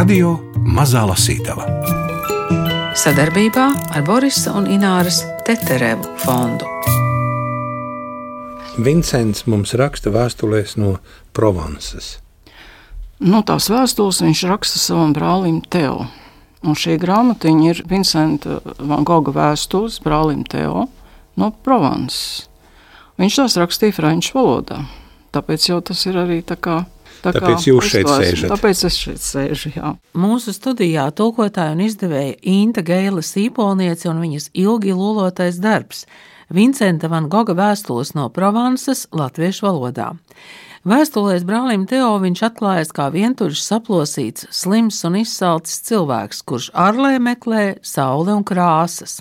Radio 0.00 0.30
Mazā 0.64 1.02
Lasītava 1.04 1.66
sadarbībā 2.96 3.64
ar 3.92 4.04
Borisa 4.06 4.54
un 4.56 4.64
Ināras 4.72 5.18
Teterevu 5.44 6.08
fondu. 6.22 6.64
Vincents 8.80 9.44
mums 9.44 9.74
raksta 9.76 10.08
vēstulēs 10.14 10.78
no 10.80 10.94
Provansas. 11.36 12.14
Nu, 13.20 13.42
tās 13.44 13.68
vēstules 13.68 14.22
viņš 14.24 14.44
raksta 14.48 14.80
savam 14.80 15.12
brālim 15.12 15.58
Teo. 15.68 16.06
Un 16.64 16.78
šī 16.80 16.96
grāmatiņa 17.02 17.66
ir 17.68 17.82
Vincenta 17.90 18.62
Van 18.78 19.04
Gogha 19.04 19.34
vēstules 19.36 19.98
brālim 20.06 20.46
Teo 20.48 20.86
no 21.36 21.50
Provansas. 21.60 22.46
Viņš 23.20 23.42
tās 23.42 23.58
rakstīja 23.60 23.98
franču 24.00 24.38
valodā. 24.38 24.80
Tāpēc 25.36 25.68
jau 25.68 25.82
tas 25.92 26.06
ir 26.08 26.16
arī 26.24 26.40
tā 26.40 26.56
kā 26.56 26.86
Tā 27.20 27.32
tāpēc 27.36 27.66
jūs 27.68 27.90
šeit 27.92 28.08
sēžat. 28.08 28.52
Tāpēc 28.54 28.82
es 28.88 28.96
šeit 28.96 29.22
sēžu. 29.24 29.72
Jā. 29.76 29.92
Mūsu 30.16 30.54
studijā 30.56 31.06
tulkotāja 31.16 31.74
un 31.76 31.84
izdevēja 31.84 32.38
Inta 32.48 32.84
Geila 32.86 33.24
Sīpolniece 33.24 34.08
un 34.10 34.22
viņas 34.24 34.50
ilgi 34.58 34.96
lolotais 34.96 35.60
darbs- 35.60 36.06
Vincenta 36.56 37.08
Van 37.08 37.28
Goga 37.28 37.54
vēstules 37.54 38.14
no 38.14 38.28
Provansas 38.28 39.06
latviešu 39.12 39.68
valodā. 39.68 40.14
Vēstulēs 40.80 41.42
brālim 41.44 41.82
Teo 41.84 42.14
viņš 42.22 42.40
atklājas 42.46 42.90
kā 42.96 43.10
vientuļš, 43.12 43.58
saplosīts, 43.60 44.46
slims 44.48 45.02
un 45.04 45.18
izsalcis 45.20 45.82
cilvēks, 45.84 46.40
kurš 46.48 46.70
ārlē 46.72 47.18
meklē 47.20 47.64
sauli 47.84 48.32
un 48.32 48.46
krāsas. 48.48 49.18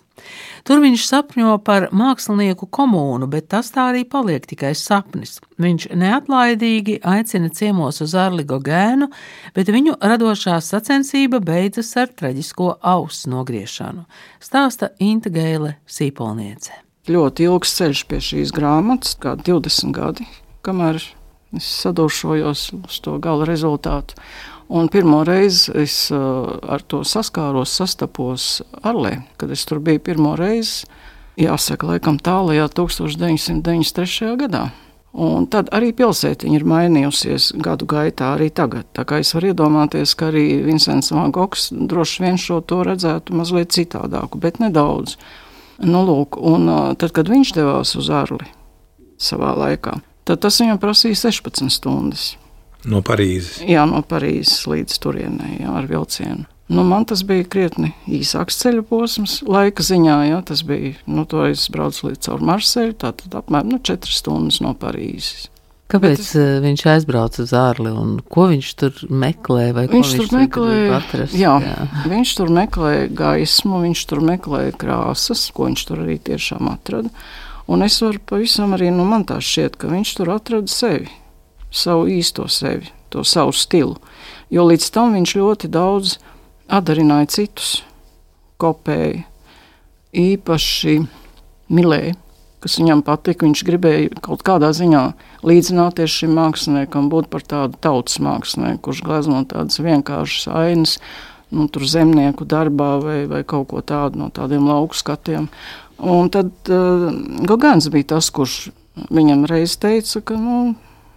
Tur 0.64 0.80
viņš 0.80 1.04
sapņo 1.10 1.58
par 1.68 1.90
mākslinieku 1.92 2.70
komūnu, 2.72 3.28
bet 3.28 3.50
tas 3.52 3.74
tā 3.76 3.90
arī 3.92 4.06
paliek 4.08 4.48
tikai 4.48 4.72
sapnis. 4.72 5.42
Viņš 5.60 5.90
neatlaidīgi 6.00 7.02
aicina 7.04 7.52
ciemos 7.52 8.00
uz 8.08 8.16
Arligo 8.16 8.62
gēnu, 8.64 9.12
bet 9.52 9.68
viņu 9.68 10.00
radošā 10.00 10.62
sacensība 10.64 11.44
beidzas 11.44 11.92
ar 12.00 12.08
traģisko 12.08 12.78
ausu 12.80 13.36
nogriešanu, 13.36 14.08
stāsta 14.40 14.94
Inta 15.04 15.28
Gēle 15.28 15.76
Sīpolniece. 15.84 16.86
Ļoti 17.12 17.52
ilgs 17.52 17.80
ceļš 17.82 18.08
pie 18.08 18.24
šīs 18.24 18.56
grāmatas, 18.56 19.20
kā 19.20 19.36
20 19.36 19.92
gadi, 19.92 20.32
kamēr 20.64 21.04
Es 21.58 21.68
sadūršojos 21.84 22.64
uz 22.78 22.98
to 23.02 23.18
gala 23.22 23.48
rezultātu. 23.50 24.18
Un 24.70 24.86
pirmo 24.94 25.24
reizi 25.26 25.72
es 25.82 25.96
uh, 26.14 26.46
ar 26.70 26.84
to 26.86 27.02
saskāros, 27.02 27.72
sastapos 27.74 28.60
Arlē, 28.86 29.24
kad 29.42 29.50
es 29.50 29.66
tur 29.66 29.82
biju 29.82 30.04
pirmo 30.06 30.36
reizi. 30.38 30.86
Jāsaka, 31.40 31.88
laikam 31.96 32.20
tālākajā 32.22 32.68
1993. 32.76 34.36
gadā. 34.44 34.68
Un 35.18 35.48
tad 35.50 35.72
arī 35.74 35.90
pilsētiņa 35.98 36.60
ir 36.60 36.66
mainījusies 36.70 37.48
gadu 37.66 37.88
gaitā, 37.90 38.36
arī 38.36 38.52
tagad. 38.54 38.86
Tā 38.94 39.08
kā 39.10 39.24
es 39.24 39.34
varu 39.34 39.50
iedomāties, 39.50 40.14
ka 40.20 40.28
arī 40.30 40.62
Vincents 40.68 41.10
Van 41.16 41.34
Gogs 41.34 41.72
droši 41.74 42.28
vien 42.28 42.38
šo 42.38 42.60
to 42.62 42.84
redzētu 42.86 43.34
mazliet 43.40 43.74
citādāku, 43.74 44.38
bet 44.38 44.62
nedaudz. 44.62 45.18
Nu, 45.82 46.04
lūk, 46.06 46.38
un 46.38 46.70
uh, 46.70 46.94
tad, 47.00 47.16
kad 47.16 47.32
viņš 47.32 47.56
devās 47.58 47.96
uz 47.98 48.12
Arli 48.14 48.52
savā 49.20 49.56
laikā, 49.58 49.98
tad 50.30 50.46
tas 50.46 50.62
viņam 50.62 50.80
prasīja 50.82 51.18
16 51.26 51.74
stundas. 51.74 52.30
No 52.88 53.02
Parīzes. 53.04 53.60
Jā, 53.68 53.84
no 53.90 54.00
Parīzes 54.06 54.64
līdz 54.70 55.02
turienei 55.04 55.60
jā, 55.60 55.74
ar 55.82 55.90
vilcienu. 55.90 56.48
Nu, 56.70 56.84
man 56.86 57.08
tas 57.10 57.24
bija 57.26 57.48
krietni 57.50 57.96
īsāks 58.06 58.60
ceļu 58.62 58.84
posms, 58.86 59.40
laika 59.50 59.82
ziņā. 59.82 60.20
Jā, 60.30 60.42
tas 60.46 60.62
bija, 60.62 60.94
nu, 61.10 61.26
to 61.26 61.48
es 61.50 61.66
braucu 61.74 62.12
līdz 62.12 62.28
caur 62.28 62.44
Marseļu, 62.46 62.94
tātad 63.02 63.40
apmēram 63.42 63.74
nu, 63.74 63.80
4 63.82 64.14
stundas 64.14 64.62
no 64.62 64.76
Parīzes. 64.78 65.50
Kāpēc 65.90 66.20
Bet, 66.20 66.28
eh, 66.38 66.60
viņš 66.62 66.84
aizbrauca 66.92 67.42
uz 67.42 67.52
ārli 67.58 67.90
un 67.90 68.20
ko 68.22 68.46
viņš 68.52 68.68
tur 68.78 69.00
meklē? 69.10 69.72
Viņš, 69.74 69.94
viņš 69.96 70.12
tur 70.20 70.36
meklēja, 70.38 71.00
jā, 71.34 71.56
jā. 71.66 71.88
viņš 72.12 72.34
tur 72.38 72.52
meklēja 72.54 73.08
gaismu, 73.18 73.80
viņš 73.88 74.04
tur 74.12 74.22
meklēja 74.30 74.76
krāsas, 74.78 75.48
ko 75.50 75.66
viņš 75.66 75.86
tur 75.90 76.04
arī 76.06 76.20
tiešām 76.22 76.70
atrada. 76.70 77.10
Un 77.70 77.86
es 77.86 78.00
varu 78.02 78.18
pavisam 78.26 78.74
arī, 78.74 78.90
nu, 78.90 79.06
man 79.06 79.28
tā 79.30 79.38
šķiet, 79.44 79.78
ka 79.78 79.92
viņš 79.92 80.14
tur 80.18 80.32
atrada 80.34 80.72
sevi, 80.74 81.12
savu 81.70 82.08
īsto 82.10 82.48
sevi, 82.50 82.90
to 83.14 83.22
savu 83.22 83.54
stilu. 83.54 84.00
Jo 84.50 84.66
līdz 84.66 84.88
tam 84.96 85.14
viņš 85.14 85.36
ļoti 85.38 85.70
daudz 85.70 86.16
atdarināja 86.66 87.30
citus, 87.36 87.76
kopēja, 88.62 89.22
īpaši 90.18 90.96
mīlēja, 91.70 92.16
kas 92.64 92.78
viņam 92.82 93.04
patika. 93.06 93.46
Viņš 93.46 93.64
gribēja 93.68 94.22
kaut 94.26 94.44
kādā 94.48 94.72
ziņā 94.76 95.04
līdzināties 95.48 96.20
šim 96.22 96.34
māksliniekam, 96.38 97.12
būt 97.12 97.30
par 97.30 97.46
tādu 97.46 97.78
tautas 97.84 98.20
mākslinieku, 98.24 98.82
kurš 98.90 99.04
glezno 99.06 99.44
tādas 99.50 99.78
vienkāršas 99.84 100.50
ainas, 100.58 100.98
nu, 101.54 101.68
tur 101.72 101.86
zemnieku 101.90 102.50
darbā 102.50 102.96
vai, 103.04 103.20
vai 103.30 103.44
kaut 103.48 103.70
ko 103.72 103.86
tādu 103.86 104.24
no 104.24 104.34
tādiem 104.34 104.68
lauku 104.70 104.98
skatiem. 104.98 105.50
Un 106.00 106.30
tad 106.32 106.52
uh, 106.72 107.10
Gogans 107.48 107.90
bija 107.92 108.16
tas, 108.16 108.30
kurš 108.32 108.70
viņam 109.12 109.44
reiz 109.50 109.76
teica, 109.80 110.22
ka 110.24 110.38
nu, 110.40 110.60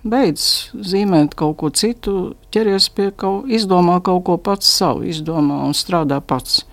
beidz 0.02 0.72
zīmēt 0.74 1.36
kaut 1.38 1.60
ko 1.62 1.70
citu, 1.70 2.34
ķeries 2.54 2.88
pie 2.96 3.10
kaut 3.10 3.44
kā, 3.46 3.54
izdomā 3.58 4.00
kaut 4.02 4.24
ko 4.26 4.36
pats 4.38 4.68
savu, 4.68 5.06
izdomā 5.10 5.62
un 5.66 5.76
strādā 5.76 6.20
pats. 6.20 6.64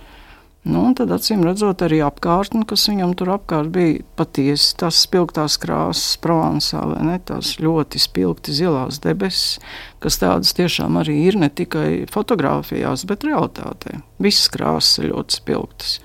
Nu, 0.69 0.81
un 0.90 0.94
tad, 0.98 1.09
acīm 1.16 1.46
redzot, 1.48 1.80
arī 1.86 2.02
apkārtne, 2.03 2.66
kas 2.68 2.84
viņam 2.90 3.14
tur 3.18 3.31
apkārt 3.38 3.72
bija 3.74 4.03
patiesi 4.19 4.74
tās 4.78 5.00
spilgtās 5.06 5.56
krāsas, 5.62 6.18
Provansā, 6.22 6.81
vai 6.90 7.06
ne? 7.08 7.16
Tās 7.25 7.53
ļoti 7.64 8.02
spilgti 8.03 8.53
zilās 8.58 9.00
debesis, 9.02 9.62
kas 10.03 10.19
tādas 10.19 10.52
tiešām 10.58 11.00
arī 11.00 11.16
ir 11.30 11.40
ne 11.40 11.48
tikai 11.50 12.03
fotografijās, 12.12 13.08
bet 13.08 13.24
realitātē. 13.25 14.02
Visas 14.19 14.52
krāsas 14.52 15.00
ir 15.00 15.14
ļoti 15.14 15.40
spilgtas. 15.40 15.96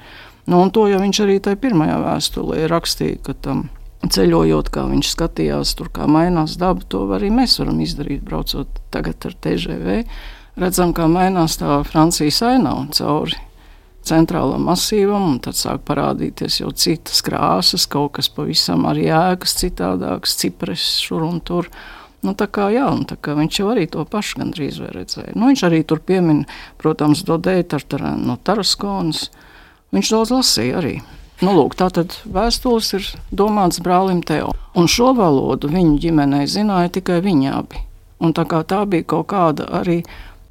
Nu, 0.51 0.61
to 0.69 0.85
jau 0.91 1.01
viņš 1.01 1.23
arī 1.25 1.39
tajā 1.41 1.61
pirmajā 1.63 1.97
vēstulē 2.03 2.67
rakstīja, 2.69 3.23
ka 3.25 3.37
tam 3.47 3.65
ceļojot, 4.05 4.69
kā 4.73 4.85
viņš 4.91 5.15
skatījās, 5.15 5.73
tur 5.79 5.89
kā 5.95 6.09
mainās 6.11 6.59
daba, 6.61 6.85
to 6.89 7.07
arī 7.17 7.31
mēs 7.33 7.57
varam 7.63 7.81
izdarīt, 7.81 8.25
braucot 8.27 8.83
tagad 8.93 9.25
ar 9.25 9.37
TGV. 9.47 10.03
Redzam, 10.61 10.93
kā 10.95 11.09
mainās 11.11 11.57
tā 11.59 11.81
Francijas 11.89 12.43
ainava 12.47 12.85
cauri 12.95 13.41
centrālam 14.05 14.67
masīvam, 14.69 15.31
un 15.33 15.41
tad 15.43 15.57
sāk 15.59 15.83
parādīties 15.89 16.61
jau 16.61 16.71
citas 16.77 17.23
krāsas, 17.25 17.89
kaut 17.91 18.19
kas 18.19 18.29
pavisam 18.33 18.85
arī 18.89 19.09
ēkas 19.09 19.57
citādāks, 19.63 20.37
cipres 20.41 20.85
šur 21.03 21.25
un 21.27 21.41
tur. 21.41 21.71
Nu, 22.25 22.33
tā 22.37 22.47
kā, 22.49 22.71
jā, 22.73 22.87
tā 23.09 23.19
kā 23.21 23.35
viņš 23.37 23.59
jau 23.61 23.71
arī 23.73 23.85
to 23.93 24.05
pašu 24.09 24.41
gandrīz 24.41 24.79
redzēja. 24.81 25.35
Nu, 25.37 25.51
viņš 25.51 25.65
arī 25.69 25.83
tur 25.89 26.01
piemin, 26.05 26.45
protams, 26.81 27.25
Dodēta 27.29 27.77
Tartarēnu 27.77 28.31
no 28.31 28.39
Taraskonas. 28.41 29.27
Viņš 29.93 30.13
daudz 30.15 30.33
lasīja 30.35 30.79
arī. 30.81 30.95
Nu, 31.43 31.53
lūk, 31.59 31.75
tā 31.77 31.91
tad 31.93 32.15
vēstules 32.25 32.93
ir 32.97 33.09
domāts 33.35 33.83
brālim 33.83 34.23
Teo. 34.23 34.53
Un 34.79 34.89
šo 34.91 35.13
valodu 35.19 35.69
viņu 35.71 35.99
ģimenei 36.03 36.47
zināja 36.51 36.93
tikai 36.97 37.21
viņi 37.25 37.51
abi. 37.53 37.83
Un 38.23 38.33
tā 38.35 38.47
kā 38.49 38.63
tā 38.67 38.85
bija 38.89 39.07
kaut 39.15 39.29
kāda 39.35 39.67
arī 39.83 40.01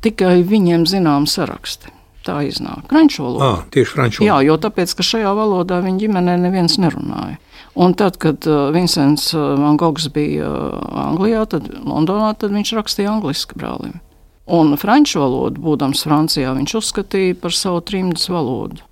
tikai 0.04 0.44
viņiem 0.48 0.86
zināma 0.90 1.30
saraksti. 1.30 1.92
Tā 2.24 2.38
iznāk. 2.48 2.86
Franču 2.88 3.26
valoda. 3.26 3.48
Ah, 3.50 3.64
tieši 3.72 3.96
franču 3.98 4.22
valoda. 4.22 4.30
Jā, 4.30 4.36
jo 4.48 4.56
tāpēc, 4.64 4.94
ka 4.96 5.04
šajā 5.04 5.34
valodā 5.36 5.82
viņa 5.84 6.06
ģimenē 6.06 6.38
neviens 6.46 6.78
nerunāja. 6.80 7.36
Un 7.76 7.96
tad, 8.00 8.20
kad 8.22 8.48
uh, 8.48 8.70
Vincents 8.72 9.34
uh, 9.34 9.58
Van 9.60 9.76
Gogs 9.82 10.08
bija 10.14 10.48
uh, 10.48 11.04
Anglijā, 11.10 11.44
tad 11.52 11.68
Londonā, 11.84 12.32
tad 12.40 12.54
viņš 12.56 12.76
rakstīja 12.78 13.12
angliski 13.18 13.58
brālim. 13.60 13.98
Un 14.46 14.76
franču 14.80 15.24
valodu, 15.24 15.60
būdams 15.64 16.06
Francijā, 16.06 16.54
viņš 16.56 16.78
uzskatīja 16.80 17.40
par 17.44 17.56
savu 17.56 17.82
trimdas 17.84 18.30
valodu. 18.32 18.84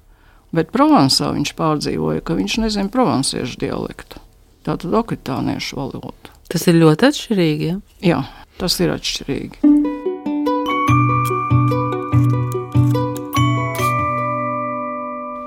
Bet 0.52 0.76
Provansā 0.76 1.32
viņš 1.32 1.56
pārdzīvoja, 1.56 2.20
ka 2.28 2.36
viņš 2.36 2.58
nezina 2.66 2.92
provansiešu 2.92 3.56
dialektu. 3.62 4.20
Tātad 4.68 4.92
okritāniešu 5.00 5.80
valodu. 5.80 6.36
Tas 6.52 6.68
ir 6.68 6.76
ļoti 6.76 7.08
atšķirīgi. 7.08 7.72
Ja? 7.72 7.80
Jā, 8.04 8.20
tas 8.60 8.76
ir 8.84 8.92
atšķirīgi. 8.92 9.64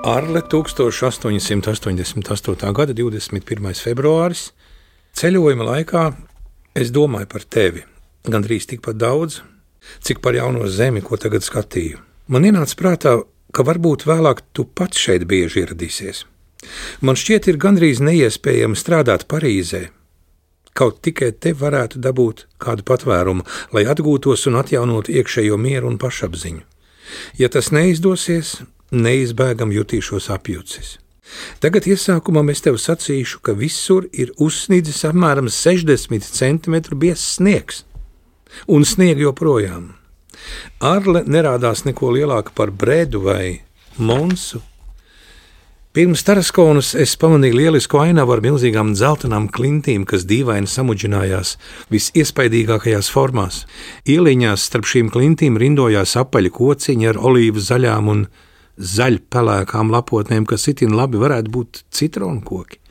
Arle 0.05 0.41
1888. 0.41 2.73
gada 2.73 2.93
21. 2.93 3.73
februāris. 3.77 4.53
Ceļojuma 5.15 5.63
laikā 5.69 6.13
es 6.77 6.91
domāju 6.93 7.27
par 7.29 7.41
tevi 7.45 7.85
gandrīz 8.25 8.65
tikpat 8.69 8.97
daudz, 8.97 9.41
cik 10.01 10.21
par 10.21 10.35
jauno 10.37 10.67
zemi, 10.69 11.01
ko 11.05 11.17
tagad 11.21 11.45
skatīju. 11.45 11.97
Man 12.33 12.45
ienāca 12.47 12.77
prātā 12.79 13.19
ka 13.55 13.63
varbūt 13.67 14.05
vēlāk 14.09 14.43
tu 14.53 14.67
pats 14.67 14.99
šeit 14.99 15.25
bieži 15.31 15.63
ieradīsies. 15.63 16.25
Man 17.05 17.17
šķiet, 17.19 17.47
ir 17.51 17.61
gandrīz 17.61 18.01
neiespējami 18.03 18.77
strādāt 18.79 19.27
Parīzē. 19.31 19.87
Kaut 20.75 20.99
tikai 21.05 21.31
te 21.31 21.53
varētu 21.55 22.01
dabūt 22.03 22.47
kādu 22.59 22.83
patvērumu, 22.89 23.45
lai 23.71 23.85
atgūtos 23.87 24.43
un 24.49 24.59
atjaunotu 24.59 25.13
iekšējo 25.15 25.59
mieru 25.61 25.87
un 25.93 25.99
pašapziņu. 26.01 26.65
Ja 27.39 27.47
tas 27.53 27.71
neizdosies, 27.71 28.57
neizbēgam 28.91 29.71
jutīšos 29.71 30.27
apjucis. 30.35 30.97
Tagad 31.63 31.87
iesākumā 31.89 32.43
es 32.51 32.61
tev 32.65 32.77
sacīšu, 32.81 33.39
ka 33.45 33.55
visur 33.57 34.09
ir 34.13 34.33
uzsnidzis 34.41 35.05
apmēram 35.09 35.47
60 35.49 36.27
cm 36.27 36.75
biezs 36.99 37.37
sniegs, 37.37 37.83
un 38.67 38.85
snieg 38.85 39.21
joprojām. 39.23 39.93
Arle 40.83 41.23
nerādās 41.27 41.85
neko 41.87 42.13
lielāka 42.15 42.55
par 42.55 42.71
brēdu 42.71 43.21
vai 43.25 43.61
monsu. 43.97 44.61
Pirms 45.95 46.25
Taraskonas 46.27 46.89
es 46.99 47.13
pamanīju 47.15 47.55
lielisku 47.55 48.01
ainavu 48.01 48.33
ar 48.35 48.41
milzīgām 48.43 48.89
dzeltenām 48.97 49.45
klintīm, 49.55 50.03
kas 50.03 50.25
dīvaini 50.27 50.67
samudžinājās 50.67 51.53
visiespaidīgākajās 51.93 53.07
formās. 53.13 53.61
Ieliņās 54.03 54.65
starp 54.67 54.89
šīm 54.91 55.07
klintīm 55.13 55.55
rindojās 55.55 56.17
apaļi 56.19 56.51
kociņi 56.57 57.07
ar 57.13 57.21
olīvu 57.29 57.63
zaļām 57.63 58.11
un 58.11 58.25
zaļpelēkām 58.75 59.95
lapotnēm, 59.95 60.43
kas 60.43 60.67
itin 60.67 60.97
labi 60.99 61.21
varētu 61.21 61.55
būt 61.55 61.85
citronu 61.95 62.43
koki. 62.43 62.81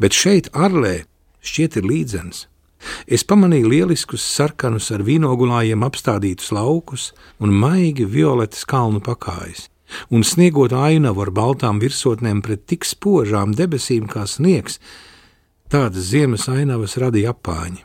Bet 0.00 0.16
šeit, 0.16 0.48
Arlē, 0.56 1.02
šķiet 1.44 1.76
ir 1.82 1.90
līdzens. 1.92 2.46
Es 3.06 3.24
pamanīju 3.24 3.70
lieliskus 3.72 4.24
sarkanus 4.24 4.90
ar 4.94 5.02
vīnogulājiem 5.06 5.86
apstādītus 5.86 6.52
laukus 6.52 7.12
un 7.40 7.54
maigi 7.54 8.04
violetas 8.04 8.66
kalnu 8.68 9.00
pakājas 9.00 9.68
un 10.10 10.24
sniegot 10.26 10.74
ainavu 10.76 11.24
ar 11.26 11.32
baltām 11.34 11.80
virsotnēm 11.82 12.42
pret 12.44 12.66
tik 12.70 12.86
spožām 12.86 13.54
debesīm 13.56 14.08
kā 14.10 14.26
sniegs, 14.30 14.80
tādas 15.72 16.10
ziemas 16.12 16.48
ainavas 16.50 16.96
radīja 17.00 17.34
apāņi. 17.34 17.82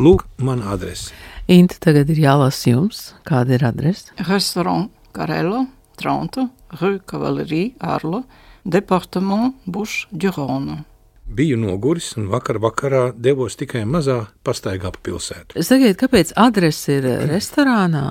Lūk, 0.00 0.26
mana 0.42 0.72
adrese. 0.74 1.12
Inta 1.46 1.78
tagad 1.78 2.08
ir 2.10 2.18
jālasa 2.24 2.72
jums, 2.72 3.02
kāda 3.28 3.58
ir 3.58 3.66
adrese? 3.68 4.10
Restaurant 4.26 4.90
Carello, 5.14 5.66
Tronto, 6.00 6.48
Rue 6.80 6.98
Cavalerie, 7.06 7.74
Arlo, 7.78 8.24
Departement 8.64 9.54
Bush, 9.66 10.08
Durona. 10.10 10.82
Biju 11.24 11.56
noguris 11.58 12.12
un 12.20 12.28
vakar 12.32 12.58
vakarā 12.62 13.04
devos 13.16 13.56
tikai 13.56 13.84
mazā 13.88 14.26
pastaigā 14.44 14.92
pa 14.92 15.00
pilsētu. 15.08 15.56
Sakiet, 15.64 15.96
kāpēc 16.00 16.34
adrese 16.38 16.98
ir 16.98 17.08
restorānā? 17.30 18.04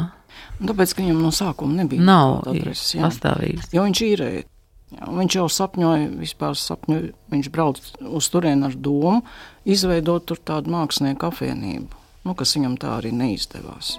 Tāpēc, 0.64 0.96
ka 0.96 1.04
viņam 1.04 1.22
no 1.22 1.32
sākuma 1.34 1.84
nebija 1.84 2.04
Nav 2.06 2.42
adreses, 2.50 2.96
pastāvīgs. 2.98 3.70
Jo 3.74 3.86
viņš 3.86 4.04
īrēja. 4.08 4.46
Jā, 4.94 5.10
viņš 5.10 5.38
jau 5.40 5.48
sapņoja, 5.50 6.10
vispār 6.22 6.58
sapņoja, 6.60 7.14
viņš 7.34 7.52
brauc 7.54 7.82
uz 8.20 8.30
turieni 8.30 8.68
ar 8.70 8.78
domu 8.78 9.24
izveidot 9.66 10.28
tur 10.30 10.42
tādu 10.46 10.74
mākslinieku 10.74 11.32
apvienību, 11.32 12.04
nu, 12.28 12.38
kas 12.38 12.58
viņam 12.60 12.78
tā 12.82 12.98
arī 13.00 13.16
neizdevās. 13.18 13.96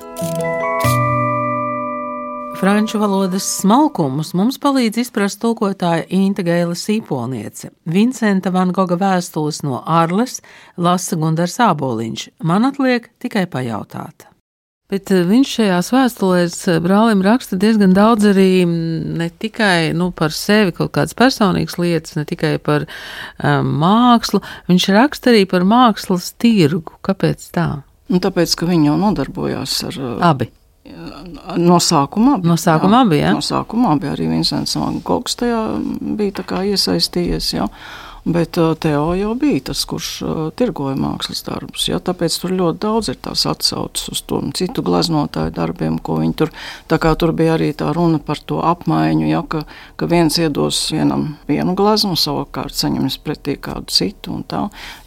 Franču 2.61 2.99
valodas 3.03 3.45
smalkumus 3.61 4.31
mums 4.39 4.61
palīdz 4.63 5.01
izprast 5.03 5.41
tulkotāja 5.43 6.05
Inta 6.15 6.45
Gaila 6.47 6.77
Sīpolniece. 6.79 7.73
Vincenta 7.91 8.53
Van 8.55 8.71
Goga 8.73 8.95
vēstules 9.01 9.59
no 9.67 9.81
Arles 9.83 10.39
lasa 10.79 11.19
Gundars 11.19 11.59
Āboliņš. 11.61 12.29
Man 12.47 12.69
atliek 12.71 13.11
tikai 13.19 13.45
pajautāt. 13.51 14.29
Bet 14.93 15.11
eh, 15.11 15.25
viņš 15.27 15.57
šajās 15.59 15.91
vēstulēs 15.97 16.57
eh, 16.71 16.81
brālim 16.85 17.25
raksta 17.27 17.59
diezgan 17.59 17.97
daudz 17.97 18.31
arī 18.31 18.49
mm, 18.63 19.15
ne 19.19 19.31
tikai 19.31 19.91
nu, 19.99 20.13
par 20.15 20.35
sevi, 20.37 20.77
kaut 20.77 20.95
kādas 20.95 21.17
personīgas 21.19 21.79
lietas, 21.83 22.15
ne 22.15 22.27
tikai 22.29 22.57
par 22.63 22.87
um, 22.87 23.73
mākslu. 23.83 24.45
Viņš 24.71 24.93
raksta 24.95 25.35
arī 25.35 25.43
par 25.51 25.67
mākslas 25.67 26.31
tirgu. 26.39 27.01
Kāpēc 27.03 27.49
tā? 27.57 27.71
Nu, 28.13 28.23
tāpēc, 28.23 28.55
ka 28.61 28.69
viņi 28.69 28.93
jau 28.93 29.01
nodarbojās 29.01 29.81
ar 29.89 30.05
abi. 30.31 30.53
No 30.85 31.79
sākuma 31.81 32.35
abi. 32.37 32.49
No 32.51 32.59
sākuma 32.61 33.01
abi, 33.07 33.23
jā. 33.23 33.31
No 33.33 33.41
sākuma 33.45 33.95
abi 33.95 34.11
arī 34.11 34.27
Vincents 34.29 34.77
Gogs 35.07 35.39
tajā 35.41 35.61
bija 36.19 36.35
iesaistījies. 36.75 37.55
Jā. 37.57 37.69
Bet 38.25 38.57
uh, 38.57 38.73
Teo 38.81 39.11
jau 39.13 39.35
bija 39.37 39.67
tas, 39.69 39.83
kurš 39.85 40.07
uh, 40.25 40.39
tirgoja 40.57 40.97
mākslas 40.97 41.45
darbus. 41.45 41.91
Ja? 41.91 41.99
Tāpēc 42.01 42.39
tur 42.41 42.55
ļoti 42.57 42.81
daudz 42.81 43.11
ir 43.13 43.19
tās 43.21 43.45
atsauces 43.51 44.09
uz 44.15 44.23
to 44.25 44.39
citu 44.57 44.81
gleznotāju 44.87 45.53
darbiem, 45.53 45.99
ko 46.01 46.17
viņi 46.23 46.37
tur. 46.41 46.53
Tur 46.89 47.35
bija 47.37 47.59
arī 47.59 47.75
tā 47.77 47.93
runa 47.93 48.23
par 48.25 48.41
to 48.41 48.63
apmaiņu, 48.65 49.29
ja? 49.29 49.45
ka, 49.45 49.67
ka 50.01 50.09
viens 50.09 50.41
iedos 50.41 50.81
vienam 50.97 51.35
vienu 51.51 51.77
gleznu, 51.77 52.17
savukārt 52.17 52.73
saņems 52.73 53.21
pretī 53.21 53.59
kādu 53.61 53.93
citu. 53.93 54.41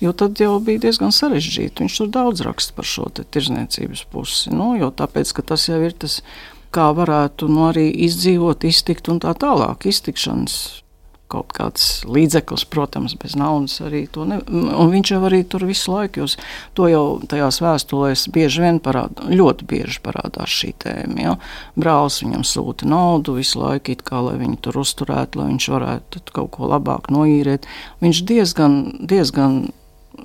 Jo 0.04 0.14
tad 0.14 0.38
jau 0.38 0.60
bija 0.62 0.86
diezgan 0.86 1.10
sarežģīti. 1.10 1.88
Viņš 1.88 2.00
tur 2.04 2.14
daudz 2.14 2.46
raksta 2.46 2.78
par 2.78 2.86
šo 2.86 3.10
tirzniecības 3.18 4.06
pusi. 4.14 4.54
Nu, 4.54 4.76
jo 4.78 4.94
tāpēc, 4.94 5.34
ka 5.34 5.50
tas 5.56 5.66
jau 5.72 5.82
ir 5.82 5.98
tas 5.98 6.22
kā 6.70 6.92
varētu 6.94 7.50
nu, 7.50 7.66
arī 7.72 7.90
izdzīvot, 8.06 8.68
iztikt 8.70 9.10
un 9.10 9.24
tā 9.24 9.34
tālāk. 9.34 9.90
Iztikšanas 9.90 10.84
kaut 11.32 11.52
kāds 11.56 12.06
līdzeklis, 12.08 12.66
protams, 12.72 13.16
bez 13.20 13.36
naudas 13.40 13.78
arī 13.84 14.06
to 14.12 14.26
ne. 14.28 14.40
Un 14.48 14.92
viņš 14.94 15.14
jau 15.14 15.22
arī 15.28 15.42
tur 15.50 15.66
visu 15.68 15.92
laiku, 15.94 16.24
jūs 16.24 16.38
to 16.78 16.88
jau 16.92 17.04
tajās 17.28 17.60
vēstulēs 17.64 18.28
bieži 18.34 18.64
vien 18.64 18.80
parāda, 18.84 19.28
ļoti 19.32 19.68
bieži 19.68 20.02
parādās 20.06 20.54
šī 20.54 20.74
tēma. 20.84 21.18
Ja? 21.22 21.36
Brālis 21.80 22.22
viņam 22.24 22.46
sūta 22.48 22.88
naudu 22.90 23.38
visu 23.40 23.62
laiku, 23.64 23.96
it 23.96 24.06
kā 24.08 24.22
lai 24.24 24.38
viņu 24.40 24.62
tur 24.68 24.80
uzturētu, 24.84 25.42
lai 25.42 25.52
viņš 25.54 25.70
varētu 25.76 26.24
kaut 26.32 26.54
ko 26.56 26.72
labāk 26.72 27.12
noīrēt. 27.14 27.68
Viņš 28.04 28.24
diezgan, 28.28 28.80
diezgan 29.10 29.68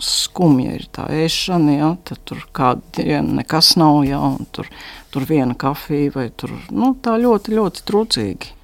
skumja 0.00 0.76
ir 0.78 0.88
tā 0.94 1.08
ēšana, 1.12 1.76
ja? 1.76 1.92
tad 2.08 2.22
tur 2.28 2.46
kādu 2.56 2.82
dienu 2.96 3.38
nekas 3.40 3.74
nav, 3.80 4.02
ja? 4.08 4.22
un 4.22 4.48
tur, 4.54 4.70
tur 5.12 5.28
viena 5.28 5.56
kafija 5.58 6.14
vai 6.14 6.30
tur, 6.30 6.54
nu, 6.70 6.94
tā 7.02 7.18
ļoti, 7.20 7.56
ļoti 7.58 7.86
trūcīgi 7.90 8.56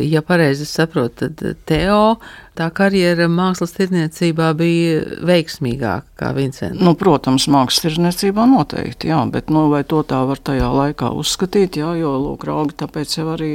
ja 0.00 0.22
pareizi 0.22 0.64
saprotu, 0.64 1.28
tad 1.28 1.56
Teo 1.66 2.16
tā 2.56 2.68
karjera 2.74 3.26
mākslas 3.28 3.74
tirdzniecībā 3.76 4.52
bija 4.56 5.02
veiksmīgāka 5.26 6.06
kā 6.20 6.30
Vincents. 6.36 6.80
Nu, 6.80 6.94
protams, 6.98 7.48
mākslas 7.50 7.84
tirdzniecībā 7.84 8.46
noteikti, 8.48 9.10
jā, 9.10 9.20
bet 9.30 9.50
nu, 9.52 9.66
vai 9.72 9.82
to 9.84 10.02
tā 10.06 10.22
var 10.28 10.40
tajā 10.40 10.70
laikā 10.70 11.10
uzskatīt, 11.18 11.80
jā, 11.80 11.94
jo 12.00 12.14
lūk, 12.28 12.46
raugi 12.48 12.78
tāpēc 12.84 13.18
jau 13.18 13.28
arī 13.34 13.52